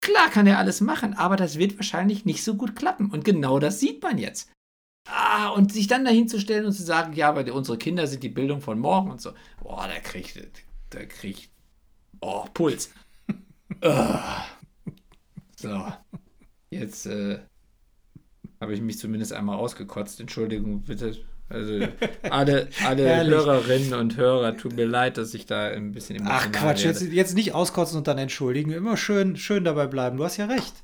[0.00, 3.10] Klar kann er alles machen, aber das wird wahrscheinlich nicht so gut klappen.
[3.10, 4.50] Und genau das sieht man jetzt.
[5.08, 8.22] Ah, und sich dann dahin zu stellen und zu sagen, ja, aber unsere Kinder sind
[8.22, 9.32] die Bildung von morgen und so.
[9.62, 10.40] Boah, der kriegt,
[10.92, 11.48] der kriegt,
[12.20, 12.92] oh, Puls.
[15.56, 15.92] so.
[16.70, 17.38] Jetzt äh,
[18.60, 20.20] habe ich mich zumindest einmal ausgekotzt.
[20.20, 21.16] Entschuldigung, bitte.
[21.48, 21.86] Also
[22.22, 26.52] alle, alle Hörerinnen und Hörer, tut mir leid, dass ich da ein bisschen emotional Ach
[26.52, 28.72] Quatsch, jetzt, jetzt, nicht auskotzen und dann entschuldigen.
[28.72, 30.16] Immer schön, schön dabei bleiben.
[30.16, 30.74] Du hast ja recht.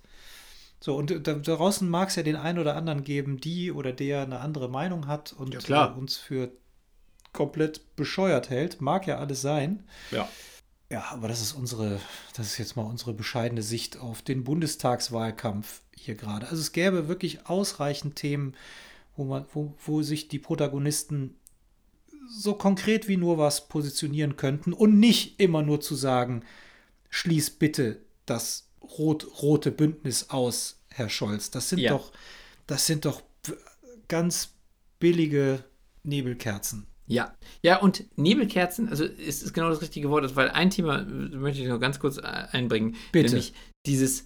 [0.79, 4.23] So, und da, draußen mag es ja den einen oder anderen geben, die oder der
[4.23, 6.51] eine andere Meinung hat und ja, äh, uns für
[7.33, 8.81] komplett bescheuert hält.
[8.81, 9.85] Mag ja alles sein.
[10.11, 10.29] Ja.
[10.91, 11.99] Ja, aber das ist unsere,
[12.37, 16.47] das ist jetzt mal unsere bescheidene Sicht auf den Bundestagswahlkampf hier gerade.
[16.49, 18.55] Also es gäbe wirklich ausreichend Themen,
[19.17, 21.37] wo man, wo, wo sich die Protagonisten
[22.29, 26.45] so konkret wie nur was positionieren könnten und nicht immer nur zu sagen,
[27.11, 31.51] schließ bitte das rot-rote Bündnis aus, Herr Scholz.
[31.51, 31.91] Das sind Ja.
[31.93, 32.13] doch,
[32.67, 33.23] das sind doch
[34.09, 34.55] ganz
[34.99, 35.65] billige
[36.05, 36.87] Nebelkerzen.
[37.07, 41.61] Ja, ja, und Nebelkerzen, also ist, ist genau das richtige Wort, weil ein Thema möchte
[41.61, 42.97] ich noch ganz kurz äh, einbringen.
[43.11, 43.27] Bitte.
[43.27, 43.53] Nämlich
[43.87, 44.25] dieses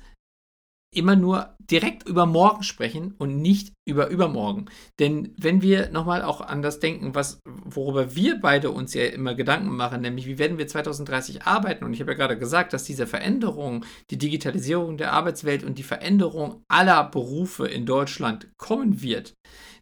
[0.94, 4.66] immer nur direkt über morgen sprechen und nicht über übermorgen.
[4.98, 9.34] Denn wenn wir nochmal auch an das denken, was, worüber wir beide uns ja immer
[9.34, 11.84] Gedanken machen, nämlich wie werden wir 2030 arbeiten?
[11.84, 15.82] Und ich habe ja gerade gesagt, dass diese Veränderung, die Digitalisierung der Arbeitswelt und die
[15.82, 19.34] Veränderung aller Berufe in Deutschland kommen wird,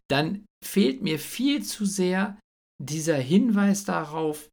[0.09, 2.37] dann fehlt mir viel zu sehr
[2.81, 4.49] dieser Hinweis darauf,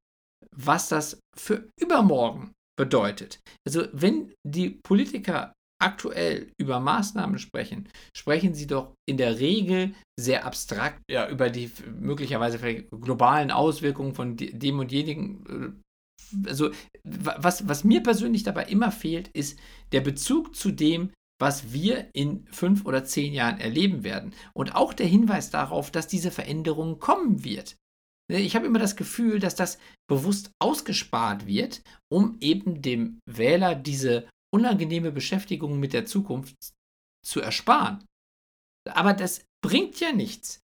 [0.55, 3.40] was das für übermorgen bedeutet.
[3.66, 5.53] Also wenn die Politiker
[5.83, 11.70] aktuell über Maßnahmen sprechen, sprechen sie doch in der Regel sehr abstrakt ja, über die
[12.01, 15.45] möglicherweise globalen Auswirkungen von de- dem und jenigen.
[15.76, 16.70] äh, Also
[17.05, 19.59] wa- was, was mir persönlich dabei immer fehlt, ist
[19.93, 21.11] der Bezug zu dem,
[21.41, 24.33] was wir in fünf oder zehn Jahren erleben werden.
[24.55, 27.74] Und auch der Hinweis darauf, dass diese Veränderung kommen wird.
[28.30, 29.78] Ne, Ich habe immer das Gefühl, dass das
[30.09, 36.57] bewusst ausgespart wird, um eben dem Wähler diese unangenehme Beschäftigung mit der Zukunft
[37.24, 38.05] zu ersparen.
[38.88, 40.61] Aber das bringt ja nichts.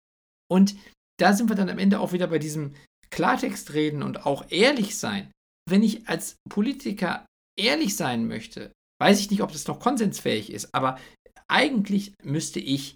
[0.49, 0.75] Und
[1.19, 2.75] da sind wir dann am Ende auch wieder bei diesem
[3.09, 5.31] Klartext reden und auch ehrlich sein.
[5.69, 7.25] Wenn ich als Politiker
[7.57, 8.71] ehrlich sein möchte,
[9.01, 10.99] weiß ich nicht, ob das noch konsensfähig ist, aber
[11.47, 12.95] eigentlich müsste ich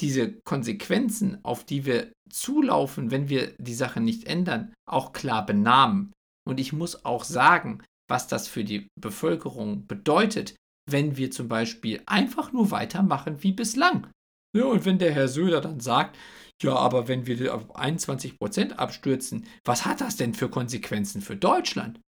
[0.00, 6.12] diese Konsequenzen, auf die wir zulaufen, wenn wir die Sache nicht ändern, auch klar benamen.
[6.46, 7.82] Und ich muss auch sagen,
[8.12, 10.54] was das für die Bevölkerung bedeutet,
[10.90, 14.06] wenn wir zum Beispiel einfach nur weitermachen wie bislang.
[14.54, 16.18] Ja, und wenn der Herr Söder dann sagt,
[16.62, 22.00] ja, aber wenn wir auf 21% abstürzen, was hat das denn für Konsequenzen für Deutschland?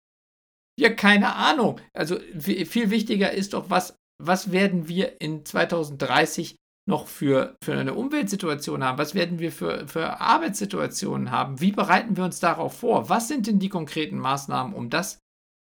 [0.78, 1.80] Ja, keine Ahnung.
[1.94, 7.72] Also vi- viel wichtiger ist doch, was, was werden wir in 2030 noch für, für
[7.78, 8.98] eine Umweltsituation haben?
[8.98, 11.60] Was werden wir für, für Arbeitssituationen haben?
[11.62, 13.08] Wie bereiten wir uns darauf vor?
[13.08, 15.18] Was sind denn die konkreten Maßnahmen, um das,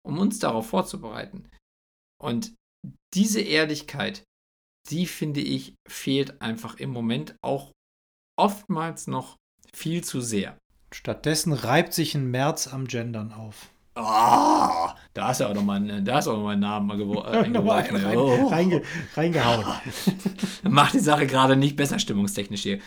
[0.07, 1.49] um uns darauf vorzubereiten?
[2.21, 2.55] Und
[3.15, 4.25] diese Ehrlichkeit,
[4.91, 7.73] die finde ich, fehlt einfach im Moment auch
[8.39, 9.37] oftmals noch
[9.75, 10.59] viel zu sehr.
[10.93, 13.71] Stattdessen reibt sich ein März am Gendern auf.
[13.95, 16.93] Ah, da hast du auch nochmal einen, da hast auch noch mal einen Namen äh,
[17.37, 17.97] eingeworfen.
[17.97, 18.47] rein, Oh.
[18.49, 18.83] reinge,
[19.15, 19.65] reingehauen.
[20.69, 22.79] Macht die Sache gerade nicht besser stimmungstechnisch hier.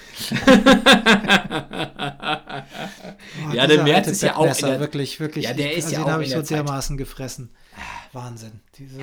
[3.47, 5.45] Oh, Ja, der alte ist ja auch in der- wirklich, wirklich.
[5.45, 6.57] Ja, der ist ja den auch habe ich so der Zeit.
[6.59, 7.51] dermaßen gefressen.
[8.13, 8.61] Wahnsinn.
[8.77, 8.97] Diese,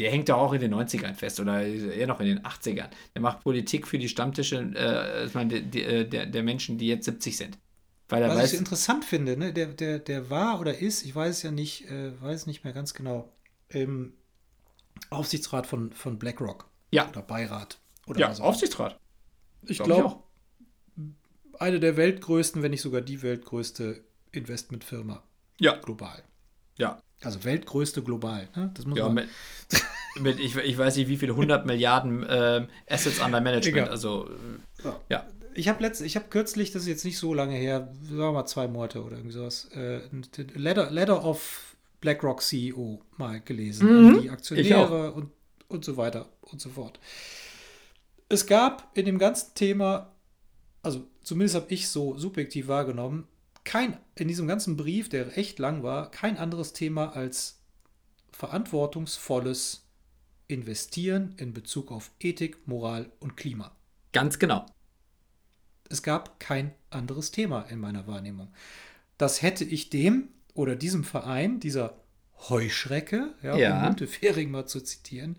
[0.00, 2.88] Der hängt doch auch in den 90ern fest oder eher noch in den 80ern.
[3.14, 7.04] Der macht Politik für die Stammtische äh, ich die, äh, der, der Menschen, die jetzt
[7.04, 7.58] 70 sind.
[8.08, 11.04] Weil er Was ich weiß, so interessant finde, ne, der, der, der war oder ist,
[11.04, 13.32] ich weiß es ja nicht, äh, weiß nicht mehr ganz genau,
[13.68, 14.12] im
[15.10, 16.68] Aufsichtsrat von, von BlackRock.
[16.90, 17.08] Ja.
[17.08, 17.78] Oder Beirat.
[18.06, 18.40] Oder ja, auch.
[18.40, 18.98] Aufsichtsrat.
[19.62, 20.22] Ich glaub ich glaube, auch.
[21.60, 25.22] eine der weltgrößten, wenn nicht sogar die weltgrößte Investmentfirma
[25.58, 26.22] Ja, global.
[26.76, 27.00] ja.
[27.22, 28.48] Also weltgrößte global.
[28.54, 28.70] Ne?
[28.74, 29.14] Das muss Ja, man.
[29.14, 29.28] mit,
[30.20, 33.76] mit ich, ich weiß nicht, wie viele 100 Milliarden ähm, Assets under Management.
[33.78, 33.88] Egal.
[33.88, 34.28] Also,
[34.84, 35.26] äh, ja.
[35.54, 38.32] Ich habe letzt, ich habe kürzlich, das ist jetzt nicht so lange her, sagen wir
[38.32, 40.00] mal zwei Monate oder irgendwie sowas, äh,
[40.54, 43.88] Letter, Letter of BlackRock CEO mal gelesen.
[43.88, 44.08] Mhm.
[44.08, 45.30] an die Aktionäre und,
[45.68, 46.98] und so weiter und so fort.
[48.28, 50.12] Es gab in dem ganzen Thema,
[50.82, 53.26] also zumindest habe ich so subjektiv wahrgenommen,
[53.64, 57.60] kein, in diesem ganzen Brief, der echt lang war, kein anderes Thema als
[58.32, 59.86] verantwortungsvolles
[60.46, 63.74] Investieren in Bezug auf Ethik, Moral und Klima.
[64.12, 64.66] Ganz genau.
[65.88, 68.52] Es gab kein anderes Thema in meiner Wahrnehmung.
[69.18, 71.96] Das hätte ich dem oder diesem Verein, dieser
[72.48, 73.76] Heuschrecke, ja, Ja.
[73.78, 75.36] um Müntefering mal zu zitieren,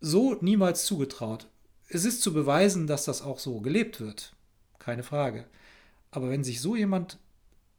[0.00, 1.48] so niemals zugetraut.
[1.88, 4.34] Es ist zu beweisen, dass das auch so gelebt wird.
[4.78, 5.44] Keine Frage.
[6.10, 7.18] Aber wenn sich so jemand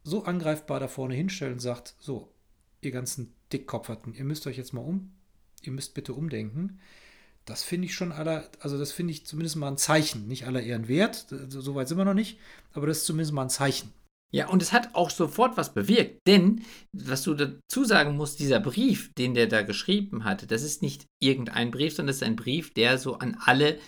[0.03, 2.31] so angreifbar da vorne hinstellt und sagt, so,
[2.81, 5.11] ihr ganzen Dickkopferten, ihr müsst euch jetzt mal um,
[5.61, 6.79] ihr müsst bitte umdenken,
[7.45, 10.27] das finde ich schon aller, also das finde ich zumindest mal ein Zeichen.
[10.27, 12.39] Nicht aller Ehren wert, so so weit sind wir noch nicht,
[12.73, 13.93] aber das ist zumindest mal ein Zeichen.
[14.31, 18.59] Ja, und es hat auch sofort was bewirkt, denn, was du dazu sagen musst, dieser
[18.59, 22.35] Brief, den der da geschrieben hatte, das ist nicht irgendein Brief, sondern das ist ein
[22.35, 23.79] Brief, der so an alle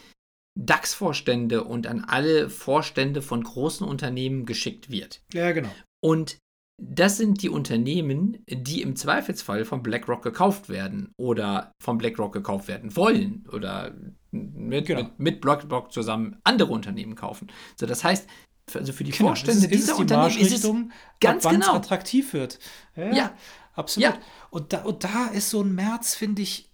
[0.58, 5.22] DAX-Vorstände und an alle Vorstände von großen Unternehmen geschickt wird.
[5.34, 5.74] Ja, genau.
[6.02, 6.38] Und
[6.80, 12.68] das sind die Unternehmen, die im Zweifelsfall von BlackRock gekauft werden oder von BlackRock gekauft
[12.68, 13.96] werden wollen oder
[14.32, 15.04] mit, Genau.
[15.04, 17.48] mit, mit BlackRock zusammen andere Unternehmen kaufen.
[17.80, 18.28] So, das heißt,
[18.74, 20.72] also für die Genau, Vorstände ist, dieser ist die Unternehmen ist es
[21.20, 21.74] ganz genau.
[21.74, 22.60] attraktiv wird.
[22.96, 23.34] Ja, Ja.
[23.74, 24.10] absolut.
[24.10, 24.18] Ja.
[24.52, 26.70] Und, da, und da ist so ein März, finde ich,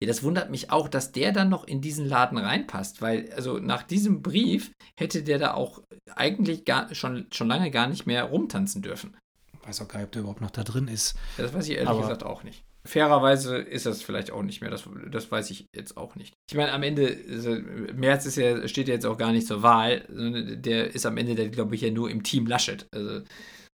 [0.00, 3.58] Ja, das wundert mich auch, dass der dann noch in diesen Laden reinpasst, weil also
[3.58, 5.82] nach diesem Brief hätte der da auch
[6.14, 9.16] eigentlich gar, schon, schon lange gar nicht mehr rumtanzen dürfen.
[9.64, 11.16] weiß auch gar nicht, ob der überhaupt noch da drin ist.
[11.36, 12.62] Ja, Das weiß ich ehrlich Aber- gesagt auch nicht.
[12.86, 16.32] Fairerweise ist das vielleicht auch nicht mehr, das, das weiß ich jetzt auch nicht.
[16.48, 17.54] Ich meine, am Ende, also,
[17.92, 21.18] Merz ist ja, steht ja jetzt auch gar nicht zur Wahl, sondern der ist am
[21.18, 22.86] Ende, der glaube ich, ja nur im Team Laschet.
[22.94, 23.20] Also,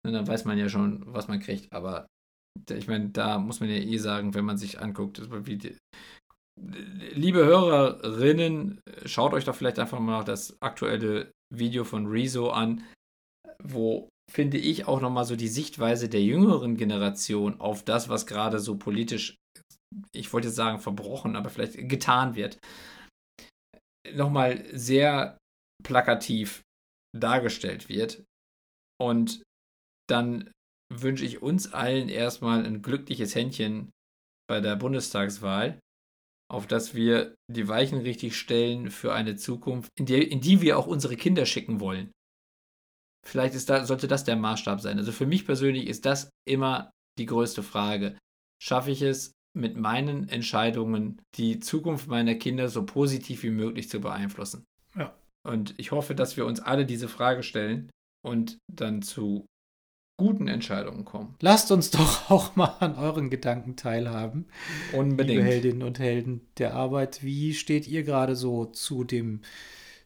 [0.04, 1.74] dann weiß man ja schon, was man kriegt.
[1.74, 2.06] Aber
[2.70, 5.78] ich meine, da muss man ja eh sagen, wenn man sich anguckt, wie die,
[6.60, 12.84] liebe Hörerinnen, schaut euch doch vielleicht einfach mal das aktuelle Video von Rezo an,
[13.64, 18.60] wo finde ich auch nochmal so die Sichtweise der jüngeren Generation auf das, was gerade
[18.60, 19.36] so politisch,
[20.14, 22.58] ich wollte jetzt sagen verbrochen, aber vielleicht getan wird,
[24.14, 25.38] nochmal sehr
[25.84, 26.62] plakativ
[27.18, 28.24] dargestellt wird.
[29.02, 29.43] Und
[30.10, 30.52] dann
[30.92, 33.92] wünsche ich uns allen erstmal ein glückliches Händchen
[34.48, 35.80] bei der Bundestagswahl,
[36.52, 40.78] auf dass wir die Weichen richtig stellen für eine Zukunft, in die, in die wir
[40.78, 42.12] auch unsere Kinder schicken wollen.
[43.26, 44.98] Vielleicht ist da, sollte das der Maßstab sein.
[44.98, 48.18] Also für mich persönlich ist das immer die größte Frage.
[48.62, 54.00] Schaffe ich es, mit meinen Entscheidungen die Zukunft meiner Kinder so positiv wie möglich zu
[54.00, 54.64] beeinflussen?
[54.96, 55.14] Ja.
[55.46, 57.89] Und ich hoffe, dass wir uns alle diese Frage stellen
[58.26, 59.46] und dann zu
[60.22, 61.36] guten Entscheidungen kommen.
[61.42, 64.46] Lasst uns doch auch mal an euren Gedanken teilhaben.
[64.92, 65.44] Liebe Unbedingt.
[65.44, 69.42] Heldinnen und Helden der Arbeit, wie steht ihr gerade so zu dem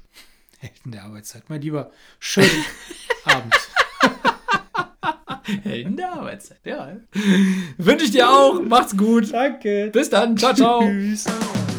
[0.59, 1.49] Helden der Arbeitszeit.
[1.49, 2.65] Mein Lieber, schönen
[3.25, 3.55] Abend.
[5.63, 6.97] Helden der Arbeitszeit, ja.
[7.77, 8.63] Wünsche ich dir auch.
[8.63, 9.33] Macht's gut.
[9.33, 9.91] Danke.
[9.93, 10.37] Bis dann.
[10.37, 10.81] Ciao, ciao.
[10.81, 11.27] Tschüss.